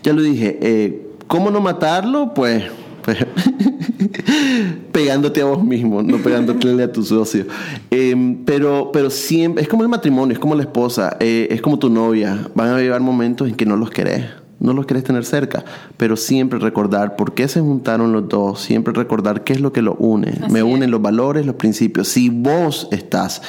[0.02, 0.58] Ya lo dije.
[0.60, 2.34] Eh, ¿Cómo no matarlo?
[2.34, 2.64] Pues...
[3.00, 3.24] pues
[4.92, 7.46] pegándote a vos mismo, no pegándote a tu socio.
[7.90, 11.78] Eh, pero, pero siempre, es como el matrimonio, es como la esposa, eh, es como
[11.78, 12.50] tu novia.
[12.54, 14.26] Van a llegar momentos en que no los querés
[14.58, 15.64] no los querés tener cerca,
[15.96, 19.82] pero siempre recordar por qué se juntaron los dos, siempre recordar qué es lo que
[19.82, 20.30] los une.
[20.42, 20.90] Así Me unen es.
[20.90, 22.08] los valores, los principios.
[22.08, 23.42] Si vos estás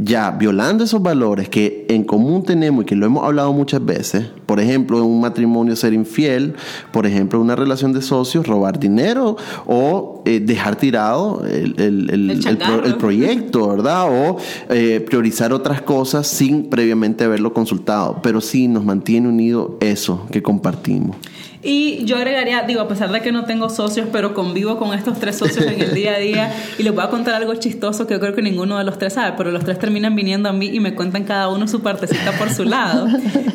[0.00, 4.26] ya violando esos valores que en común tenemos y que lo hemos hablado muchas veces,
[4.46, 6.54] por ejemplo, en un matrimonio ser infiel,
[6.92, 9.36] por ejemplo, en una relación de socios, robar dinero
[9.66, 14.08] o eh, dejar tirado el, el, el, el pro, proyecto, ¿verdad?
[14.08, 14.36] O
[14.70, 20.42] eh, priorizar otras cosas sin previamente haberlo consultado, pero sí nos mantiene unido eso que
[20.42, 21.16] compartimos.
[21.62, 25.18] Y yo agregaría, digo, a pesar de que no tengo socios, pero convivo con estos
[25.18, 28.14] tres socios en el día a día y les voy a contar algo chistoso que
[28.14, 30.66] yo creo que ninguno de los tres sabe, pero los tres terminan viniendo a mí
[30.66, 33.08] y me cuentan cada uno su partecita por su lado.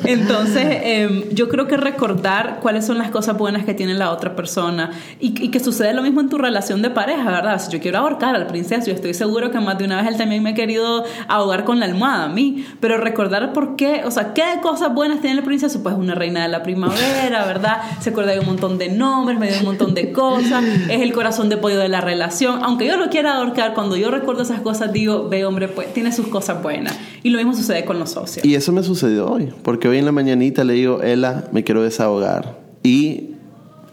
[0.04, 4.36] Entonces, eh, yo creo que recordar cuáles son las cosas buenas que tiene la otra
[4.36, 7.62] persona y, y, que sucede lo mismo en tu relación de pareja, ¿verdad?
[7.62, 10.18] Si yo quiero ahorcar al princeso, yo estoy seguro que más de una vez él
[10.18, 14.12] también me ha querido ahogar con la almohada a mí, pero recordar por qué, o
[14.12, 17.82] sea, qué cosas buenas tiene el princeso, pues una reina de la primavera, ¿verdad?
[18.00, 21.14] Se acuerda de un montón de nombres, me dio un montón de cosas, es el
[21.14, 22.64] corazón de pollo de la relación.
[22.64, 26.12] Aunque yo lo quiera ahorcar, cuando yo recuerdo esas cosas, digo, ve, hombre, pues tiene
[26.12, 26.98] sus cosas buenas.
[27.24, 28.46] Y lo mismo sucede con los socios.
[28.46, 31.84] Y eso me sucedió hoy, porque hoy en la mañanita le digo, Ela, me quiero
[31.84, 32.60] desahogar.
[32.84, 33.32] Y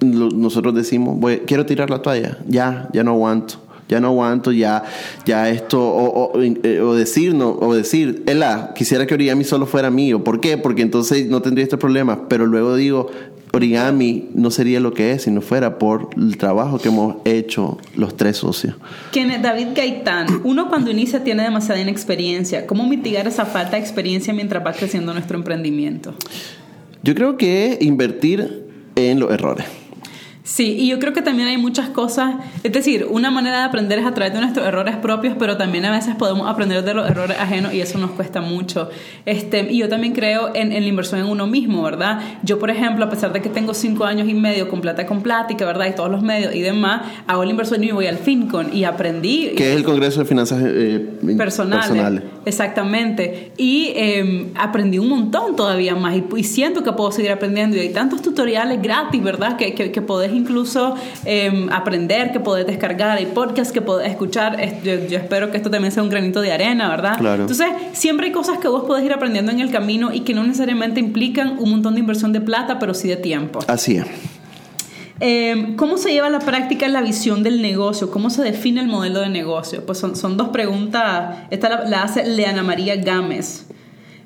[0.00, 4.84] nosotros decimos, voy, quiero tirar la toalla, ya, ya no aguanto ya no aguanto, ya,
[5.26, 9.90] ya esto, o, o, o, decir, no, o decir, Ela, quisiera que origami solo fuera
[9.90, 10.22] mío.
[10.22, 10.56] ¿Por qué?
[10.56, 12.28] Porque entonces no tendría este problema.
[12.28, 13.10] Pero luego digo,
[13.52, 17.78] origami no sería lo que es si no fuera por el trabajo que hemos hecho
[17.96, 18.74] los tres socios.
[19.12, 22.66] Kenneth David Gaitán, uno cuando inicia tiene demasiada inexperiencia.
[22.66, 26.14] ¿Cómo mitigar esa falta de experiencia mientras va creciendo nuestro emprendimiento?
[27.02, 29.79] Yo creo que invertir en los errores.
[30.50, 32.34] Sí, y yo creo que también hay muchas cosas,
[32.64, 35.84] es decir, una manera de aprender es a través de nuestros errores propios, pero también
[35.84, 38.90] a veces podemos aprender de los errores ajenos y eso nos cuesta mucho.
[39.24, 42.20] Este, y yo también creo en, en la inversión en uno mismo, ¿verdad?
[42.42, 45.22] Yo, por ejemplo, a pesar de que tengo cinco años y medio con plata con
[45.22, 45.86] plática, ¿verdad?
[45.86, 49.52] Y todos los medios y demás, hago la inversión y voy al FinCon y aprendí.
[49.56, 51.06] Que es el Congreso de Finanzas eh,
[51.38, 51.86] personales.
[51.86, 52.22] personales.
[52.44, 53.52] Exactamente.
[53.56, 57.80] Y eh, aprendí un montón todavía más y, y, siento que puedo seguir aprendiendo y
[57.80, 59.56] hay tantos tutoriales gratis, ¿verdad?
[59.56, 64.60] Que, que, que podés incluso eh, aprender que podés descargar, hay podcasts que podés escuchar.
[64.60, 67.18] Es- Yo, yo espero que esto también sea un granito de arena, ¿verdad?
[67.18, 67.42] Claro.
[67.42, 70.42] Entonces, siempre hay cosas que vos podés ir aprendiendo en el camino y que no
[70.42, 73.60] necesariamente implican un montón de inversión de plata, pero sí de tiempo.
[73.68, 74.06] Así es.
[75.22, 78.10] Eh, ¿Cómo se lleva a la práctica la visión del negocio?
[78.10, 79.84] ¿Cómo se define el modelo de negocio?
[79.84, 81.40] Pues son, son dos preguntas.
[81.50, 83.66] Esta la, la hace Leana María Gámez.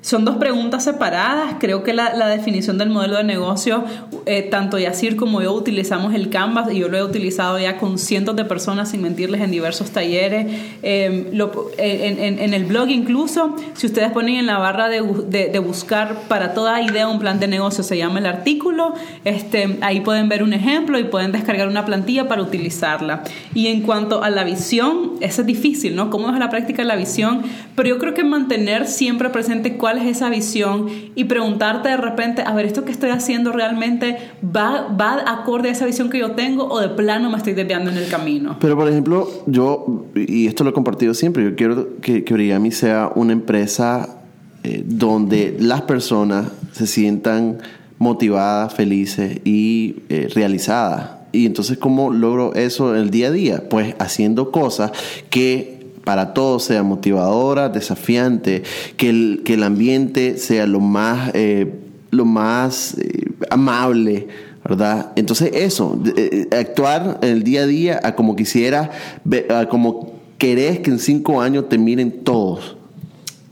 [0.04, 1.54] Son dos preguntas separadas.
[1.58, 3.84] Creo que la, la definición del modelo de negocio,
[4.26, 7.98] eh, tanto Yacir como yo utilizamos el Canvas y yo lo he utilizado ya con
[7.98, 10.46] cientos de personas, sin mentirles, en diversos talleres.
[10.82, 15.00] Eh, lo- en, en- en el blog incluso, si ustedes ponen en la barra de,
[15.28, 18.92] de- de buscar para toda idea un plan de negocio, se llama el artículo,
[19.24, 23.24] este, ahí pueden ver un ejemplo y pueden descargar una plantilla para utilizarla.
[23.54, 26.10] Y en cuanto a la visión, eso es difícil, ¿no?
[26.10, 27.40] ¿Cómo es la práctica la visión?
[27.74, 32.42] Pero yo creo que mantener siempre presente cuál es esa visión y preguntarte de repente,
[32.42, 36.32] a ver, ¿esto que estoy haciendo realmente va, va acorde a esa visión que yo
[36.32, 38.56] tengo o de plano me estoy desviando en el camino?
[38.60, 42.70] Pero por ejemplo, yo, y esto lo he compartido siempre, yo quiero que, que Origami
[42.70, 44.20] sea una empresa
[44.62, 47.58] eh, donde las personas se sientan
[47.98, 51.10] motivadas, felices y eh, realizadas.
[51.32, 53.68] Y entonces, ¿cómo logro eso el día a día?
[53.68, 54.92] Pues haciendo cosas
[55.30, 55.73] que
[56.04, 58.62] para todos sea motivadora, desafiante,
[58.96, 61.72] que el, que el ambiente sea lo más, eh,
[62.10, 64.28] lo más eh, amable,
[64.64, 65.12] ¿verdad?
[65.16, 68.90] Entonces eso, eh, actuar en el día a día a como quisiera,
[69.24, 72.76] ve- a como querés que en cinco años te miren todos.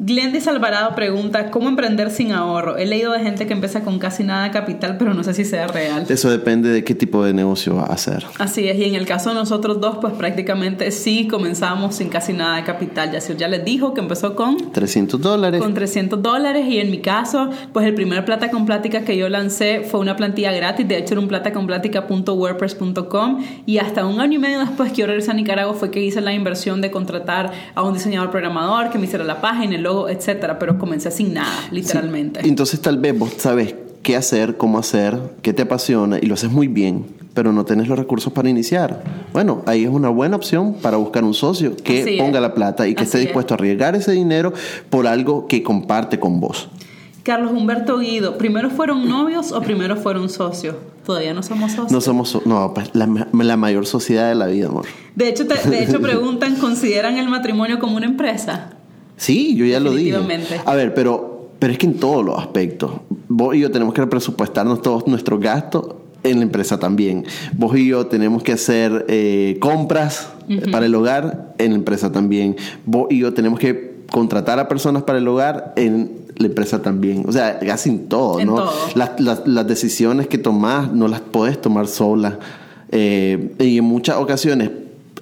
[0.04, 2.76] Glendis Alvarado pregunta, ¿cómo emprender sin ahorro?
[2.76, 5.44] He leído de gente que empieza con casi nada de capital, pero no sé si
[5.44, 6.06] sea real.
[6.08, 8.26] Eso depende de qué tipo de negocio va a hacer.
[8.40, 12.32] Así es, y en el caso de nosotros dos, pues prácticamente sí comenzamos sin casi
[12.32, 13.12] nada de capital.
[13.12, 15.62] Yacir ya les dijo que empezó con 300 dólares.
[15.62, 19.28] con 300 dólares y en mi caso, pues el primer plata con plática que yo
[19.28, 24.40] lancé fue una plantilla gratis, de hecho era un plataconplática.wordpress.com y hasta un año y
[24.40, 27.84] medio después que yo regresé a Nicaragua fue que hice la inversión de contratar a
[27.84, 32.40] un diseñador programador que me hiciera la página, el etcétera, pero comencé sin nada, literalmente.
[32.44, 36.50] Entonces tal vez vos sabes qué hacer, cómo hacer, qué te apasiona y lo haces
[36.50, 39.02] muy bien, pero no tenés los recursos para iniciar.
[39.32, 42.22] Bueno, ahí es una buena opción para buscar un socio que Así es.
[42.22, 43.24] ponga la plata y que esté es.
[43.24, 44.52] dispuesto a arriesgar ese dinero
[44.90, 46.68] por algo que comparte con vos.
[47.22, 50.74] Carlos Humberto Guido, ¿primero fueron novios o primero fueron socios?
[51.06, 51.92] Todavía no somos socios.
[51.92, 54.86] No somos, so- no, pues, la, la mayor sociedad de la vida, amor.
[55.14, 58.70] De hecho, te- de hecho preguntan, ¿consideran el matrimonio como una empresa?
[59.22, 60.10] Sí, yo ya lo dije.
[60.66, 62.90] A ver, pero, pero es que en todos los aspectos.
[63.28, 65.94] Vos y yo tenemos que presupuestarnos todos nuestros gastos
[66.24, 67.24] en la empresa también.
[67.56, 70.28] Vos y yo tenemos que hacer eh, compras
[70.72, 72.56] para el hogar en la empresa también.
[72.84, 77.24] Vos y yo tenemos que contratar a personas para el hogar en la empresa también.
[77.28, 78.56] O sea, casi en todo, En ¿no?
[78.56, 78.72] todo.
[78.96, 82.38] Las, las- las decisiones que tomás no las podés tomar sola.
[82.90, 84.70] Eh, y en muchas ocasiones,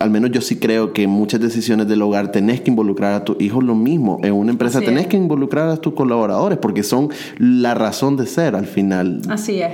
[0.00, 3.24] al menos yo sí creo que en muchas decisiones del hogar tenés que involucrar a
[3.24, 4.18] tus hijos lo mismo.
[4.22, 5.08] En una empresa Así tenés es.
[5.08, 9.20] que involucrar a tus colaboradores porque son la razón de ser al final.
[9.28, 9.70] Así es.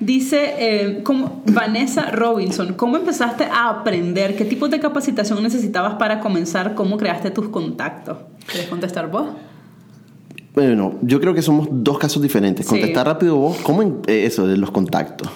[0.00, 4.36] Dice eh, ¿cómo- Vanessa Robinson, ¿cómo empezaste a aprender?
[4.36, 6.74] ¿Qué tipo de capacitación necesitabas para comenzar?
[6.74, 8.18] ¿Cómo creaste tus contactos?
[8.46, 9.28] ¿Quieres contestar vos?
[10.54, 12.66] Bueno, yo creo que somos dos casos diferentes.
[12.66, 12.70] Sí.
[12.72, 15.28] Contestar rápido vos, ¿cómo en- eh, eso de los contactos?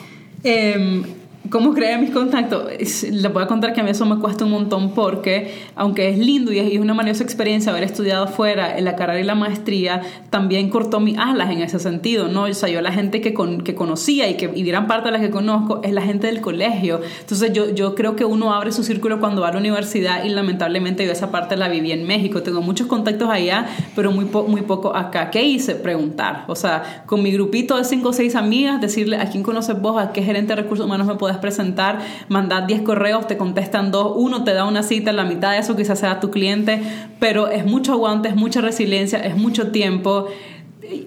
[0.45, 1.03] Eh,
[1.49, 2.65] ¿Cómo creé mis contactos?
[2.79, 6.11] Es- Les voy a contar que a mí eso me cuesta un montón porque, aunque
[6.11, 9.35] es lindo y es, una maravillosa experiencia haber estudiado fuera en la carrera y la
[9.35, 12.43] maestría, también cortó mis alas en ese sentido, ¿no?
[12.43, 15.13] O sea, yo la gente que, con- que conocía y que y gran parte de
[15.13, 17.01] la que conozco es la gente del colegio.
[17.21, 20.29] Entonces yo, yo creo que uno abre su círculo cuando va a la universidad y
[20.29, 22.43] lamentablemente yo esa parte la viví en México.
[22.43, 23.67] Tengo muchos contactos allá,
[23.97, 25.31] pero muy, po- muy poco acá.
[25.31, 25.75] ¿Qué hice?
[25.75, 26.45] Preguntar.
[26.49, 30.01] O sea, con mi grupito de cinco o seis amigas, decirle a quién conoces vos,
[30.01, 34.45] a qué gerente de recursos humanos me presentar, mandar 10 correos, te contestan dos, uno
[34.45, 36.83] te da una cita, la mitad de eso quizás sea tu cliente,
[37.19, 40.29] pero es mucho aguante, es mucha resiliencia, es mucho tiempo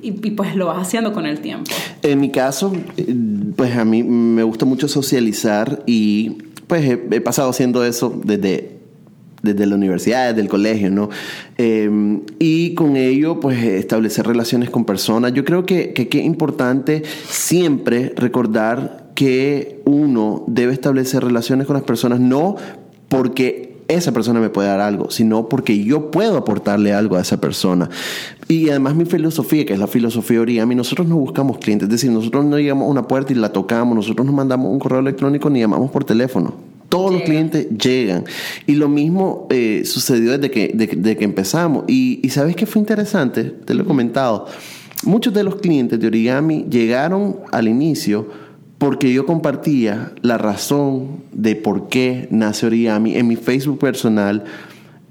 [0.01, 1.69] y, pues lo vas haciendo con el tiempo.
[2.01, 3.15] En mi caso, eh,
[3.55, 8.77] pues a mí me gusta mucho socializar y pues he, he pasado haciendo eso desde,
[9.41, 11.09] desde la universidad, desde el colegio, ¿no?
[11.57, 11.89] Eh,
[12.39, 15.33] y con ello, pues establecer relaciones con personas.
[15.33, 21.75] Yo creo que, que, que es importante siempre recordar que uno debe establecer relaciones con
[21.75, 22.55] las personas, no
[23.09, 27.39] porque esa persona me puede dar algo, sino porque yo puedo aportarle algo a esa
[27.39, 27.89] persona.
[28.47, 31.91] Y además mi filosofía, que es la filosofía de Origami, nosotros no buscamos clientes, es
[31.91, 34.99] decir, nosotros no llegamos a una puerta y la tocamos, nosotros nos mandamos un correo
[34.99, 36.53] electrónico ni llamamos por teléfono.
[36.89, 38.23] Todos los clientes llegan.
[38.67, 41.85] Y lo mismo eh, sucedió desde que, de, de que empezamos.
[41.87, 44.45] Y, y sabes que fue interesante, te lo he comentado.
[45.03, 48.27] Muchos de los clientes de Origami llegaron al inicio
[48.83, 54.43] porque yo compartía la razón de por qué nace Origami en mi Facebook personal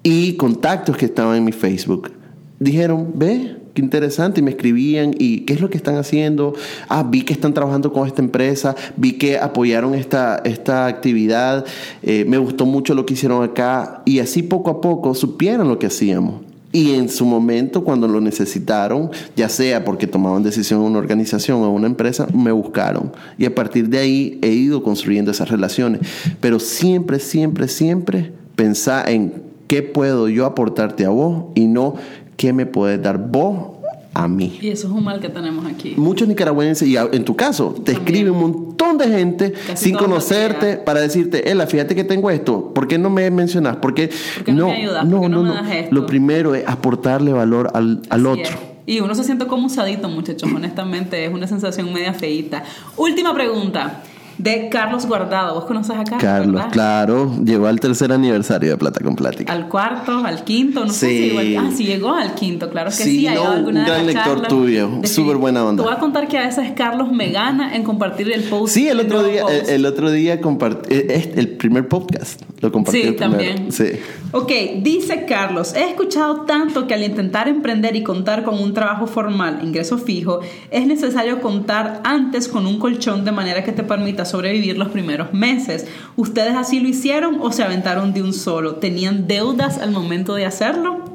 [0.02, 2.12] y contactos que estaban en mi Facebook.
[2.58, 6.52] Dijeron, ve, qué interesante, y me escribían, y qué es lo que están haciendo.
[6.90, 11.64] Ah, vi que están trabajando con esta empresa, vi que apoyaron esta, esta actividad,
[12.02, 15.78] eh, me gustó mucho lo que hicieron acá, y así poco a poco supieron lo
[15.78, 16.51] que hacíamos.
[16.72, 21.62] Y en su momento, cuando lo necesitaron, ya sea porque tomaban decisión en una organización
[21.62, 23.12] o una empresa, me buscaron.
[23.36, 26.00] Y a partir de ahí he ido construyendo esas relaciones.
[26.40, 31.94] Pero siempre, siempre, siempre pensar en qué puedo yo aportarte a vos y no
[32.36, 33.71] qué me puedes dar vos
[34.14, 34.58] a mí.
[34.60, 35.94] Y eso es un mal que tenemos aquí.
[35.96, 40.76] Muchos nicaragüenses, y en tu caso, te escribe un montón de gente Casi sin conocerte
[40.76, 43.76] para decirte, Ela, fíjate que tengo esto, ¿por qué no me mencionas?
[43.76, 45.04] Porque ¿Por qué no me ayudas?
[45.06, 45.94] no, ¿Por qué no no, me das esto?
[45.94, 48.44] Lo primero es aportarle valor al, al otro.
[48.44, 48.72] es.
[48.84, 52.64] Y uno se siente como usadito, muchachos, honestamente, es una sensación media feíta.
[52.96, 54.02] Última pregunta,
[54.38, 55.54] de Carlos Guardado.
[55.54, 56.20] ¿Vos conoces a Carlos?
[56.20, 56.72] Carlos, verdad?
[56.72, 59.52] claro, llegó al tercer aniversario de Plata con Plática.
[59.52, 61.56] Al cuarto, al quinto, no sé si igual.
[61.58, 63.26] Ah, sí llegó al quinto, claro que sí.
[63.32, 65.82] No, alguna un gran lector tuyo, súper buena onda.
[65.82, 68.74] Te voy a contar que a veces Carlos me gana en compartir el post.
[68.74, 73.02] Sí, el otro día, el, el otro día compartí, eh, el primer podcast lo compartí.
[73.02, 73.72] Sí, el también.
[73.72, 73.92] Sí.
[74.32, 74.50] Ok,
[74.82, 79.60] dice Carlos, he escuchado tanto que al intentar emprender y contar con un trabajo formal,
[79.62, 84.76] ingreso fijo, es necesario contar antes con un colchón de manera que te permita sobrevivir
[84.76, 85.86] los primeros meses.
[86.16, 88.74] ¿Ustedes así lo hicieron o se aventaron de un solo?
[88.76, 91.12] ¿Tenían deudas al momento de hacerlo?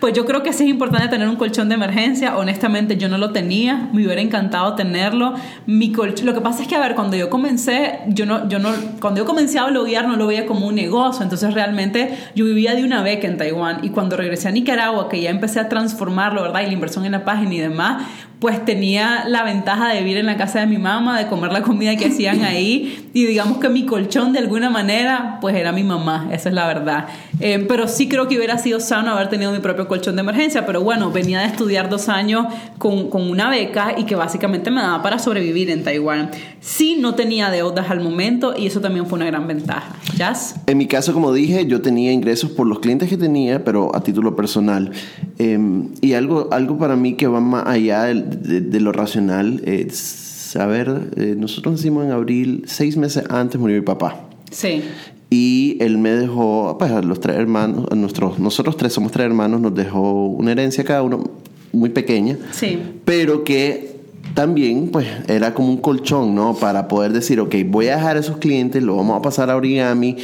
[0.00, 2.36] Pues yo creo que sí es importante tener un colchón de emergencia.
[2.36, 3.88] Honestamente, yo no lo tenía.
[3.92, 5.34] Me hubiera encantado tenerlo.
[5.66, 8.58] Mi colch- Lo que pasa es que, a ver, cuando yo comencé, yo no, yo
[8.58, 8.70] no,
[9.00, 11.22] cuando yo comencé a bloguear no lo veía como un negocio.
[11.22, 13.78] Entonces, realmente, yo vivía de una beca en Taiwán.
[13.84, 16.62] Y cuando regresé a Nicaragua, que ya empecé a transformarlo, ¿verdad?
[16.62, 18.02] Y la inversión en la página y demás,
[18.42, 21.62] pues tenía la ventaja de vivir en la casa de mi mamá, de comer la
[21.62, 23.08] comida que hacían ahí.
[23.14, 26.28] Y digamos que mi colchón, de alguna manera, pues era mi mamá.
[26.32, 27.06] Esa es la verdad.
[27.38, 30.66] Eh, pero sí creo que hubiera sido sano haber tenido mi propio colchón de emergencia.
[30.66, 32.46] Pero bueno, venía de estudiar dos años
[32.78, 36.30] con, con una beca y que básicamente me daba para sobrevivir en Taiwán.
[36.60, 39.94] Sí, no tenía deudas al momento y eso también fue una gran ventaja.
[40.16, 40.56] ¿Jazz?
[40.66, 44.02] En mi caso, como dije, yo tenía ingresos por los clientes que tenía, pero a
[44.02, 44.90] título personal.
[45.38, 45.58] Eh,
[46.00, 49.96] y algo, algo para mí que va más allá del- de, de lo racional es
[49.96, 54.28] saber, eh, nosotros nacimos en abril, seis meses antes murió mi papá.
[54.50, 54.82] Sí.
[55.30, 59.24] Y él me dejó, pues a los tres hermanos, a nuestros, nosotros tres somos tres
[59.26, 61.24] hermanos, nos dejó una herencia cada uno
[61.72, 62.78] muy pequeña, Sí.
[63.06, 63.92] pero que
[64.34, 66.54] también pues era como un colchón, ¿no?
[66.54, 69.56] Para poder decir, ok, voy a dejar a esos clientes, lo vamos a pasar a
[69.56, 70.16] origami,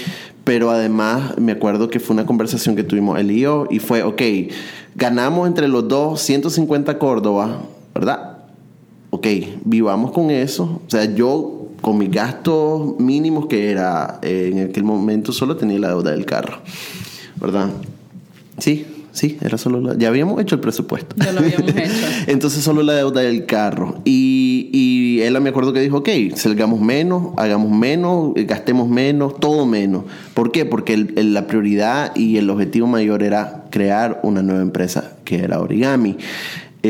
[0.45, 4.03] pero además me acuerdo que fue una conversación que tuvimos él y yo y fue,
[4.03, 4.21] ok,
[4.95, 7.63] ganamos entre los dos 150 Córdoba,
[7.99, 8.39] ¿verdad?
[9.11, 9.27] Ok,
[9.65, 10.81] vivamos con eso.
[10.87, 15.79] O sea, yo con mis gastos mínimos que era eh, en aquel momento solo tenía
[15.79, 16.59] la deuda del carro,
[17.41, 17.71] ¿verdad?
[18.59, 19.97] Sí, sí, era solo la...
[19.97, 21.17] Ya habíamos hecho el presupuesto.
[21.25, 21.93] Ya lo habíamos hecho.
[22.27, 23.97] Entonces solo la deuda del carro.
[24.05, 29.39] Y, y él me acuerdo que dijo, ok, salgamos menos, hagamos menos, eh, gastemos menos,
[29.41, 30.05] todo menos.
[30.35, 30.65] ¿Por qué?
[30.67, 35.37] Porque el- el- la prioridad y el objetivo mayor era crear una nueva empresa que
[35.45, 36.17] era Origami.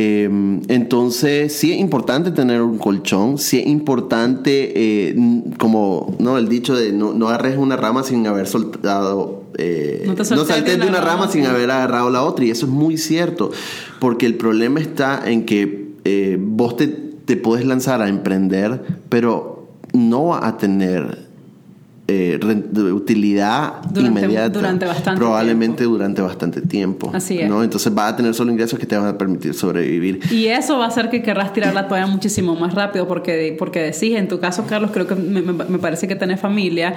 [0.00, 0.30] Eh,
[0.68, 5.16] entonces, sí es importante tener un colchón, sí es importante, eh,
[5.58, 10.14] como no el dicho de no, no agarres una rama sin haber soltado, eh, No
[10.14, 12.44] te no soltes saltes de una rama rama, sin haber agarrado la otra.
[12.44, 13.50] Y eso es muy cierto,
[13.98, 19.66] porque el problema está en que eh, vos te, te puedes lanzar a emprender, pero
[19.92, 21.27] no va a tener
[22.10, 22.40] eh,
[22.92, 24.48] utilidad Durante- inmediata.
[24.48, 27.10] durante bastante Probablemente durante bastante tiempo.
[27.12, 27.48] Así es.
[27.48, 27.62] ¿no?
[27.62, 30.20] Entonces vas a tener solo ingresos que te van a permitir sobrevivir.
[30.32, 33.80] Y eso va a hacer que querrás tirar la toalla muchísimo más rápido porque, porque
[33.80, 36.94] decís, en tu caso, Carlos, creo que me, me- me parece que tenés familia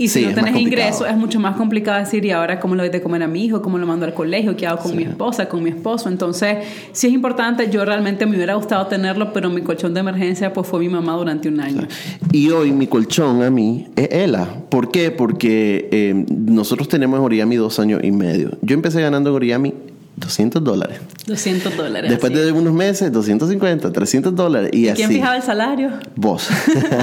[0.00, 2.84] y si Sí, no tenés ingresos es mucho más complicado decir, y ahora cómo le
[2.84, 5.02] doy de comer a mi hijo, cómo lo mando al colegio, qué hago con mi
[5.02, 6.08] esposa, con mi esposo.
[6.08, 6.56] Entonces,
[6.92, 10.66] sí es importante, yo realmente me hubiera gustado tenerlo, pero mi colchón de emergencia pues
[10.66, 11.86] fue mi mamá durante un año.
[12.32, 14.48] Y hoy mi colchón a mí es Ela.
[14.70, 15.10] ¿Por qué?
[15.10, 18.56] Porque eh, nosotros tenemos en Origami dos años y medio.
[18.62, 19.74] Yo empecé ganando Origami
[20.20, 21.00] 200 dólares.
[21.26, 22.10] 200 dólares.
[22.10, 22.42] Después así.
[22.42, 24.70] de unos meses, 250, 300 dólares.
[24.72, 24.96] Y así.
[24.98, 25.90] ¿Quién fijaba el salario?
[26.14, 26.48] Vos.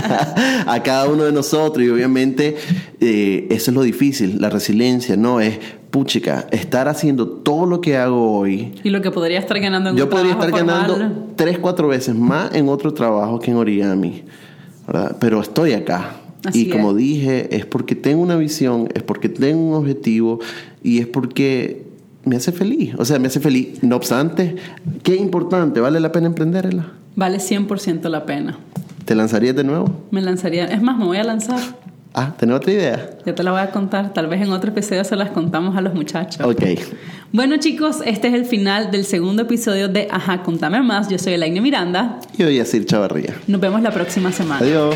[0.65, 1.85] a cada uno de nosotros.
[1.85, 2.55] Y obviamente
[3.01, 5.41] eh, eso es lo difícil, la resiliencia, ¿no?
[5.41, 5.59] Es,
[5.89, 8.73] puchica, estar haciendo todo lo que hago hoy.
[8.83, 10.99] Y lo que podría estar ganando en Yo un podría estar trabajo formal.
[10.99, 14.23] ganando tres, cuatro veces más en otro trabajo que en origami,
[14.85, 15.17] ¿verdad?
[15.19, 16.17] Pero estoy acá.
[16.45, 20.39] Así y como dije, es porque tengo una visión, es porque tengo un objetivo
[20.83, 21.86] y es porque
[22.27, 22.93] me hace feliz.
[22.97, 23.81] O sea, me hace feliz.
[23.81, 24.55] No obstante,
[25.03, 26.91] qué importante, ¿vale la pena emprenderla?
[27.15, 28.57] Vale 100% la pena.
[29.05, 30.03] ¿Te lanzarías de nuevo?
[30.11, 30.65] Me lanzaría.
[30.65, 31.59] Es más, me voy a lanzar.
[32.13, 33.09] Ah, ¿tenés otra idea?
[33.25, 34.11] Ya te la voy a contar.
[34.13, 36.45] Tal vez en otro episodio se las contamos a los muchachos.
[36.45, 36.63] Ok.
[37.31, 41.09] Bueno, chicos, este es el final del segundo episodio de Ajá, contame más.
[41.09, 42.19] Yo soy Elaine Miranda.
[42.37, 43.35] Y voy a decir Chavarría.
[43.47, 44.65] Nos vemos la próxima semana.
[44.65, 44.95] Adiós.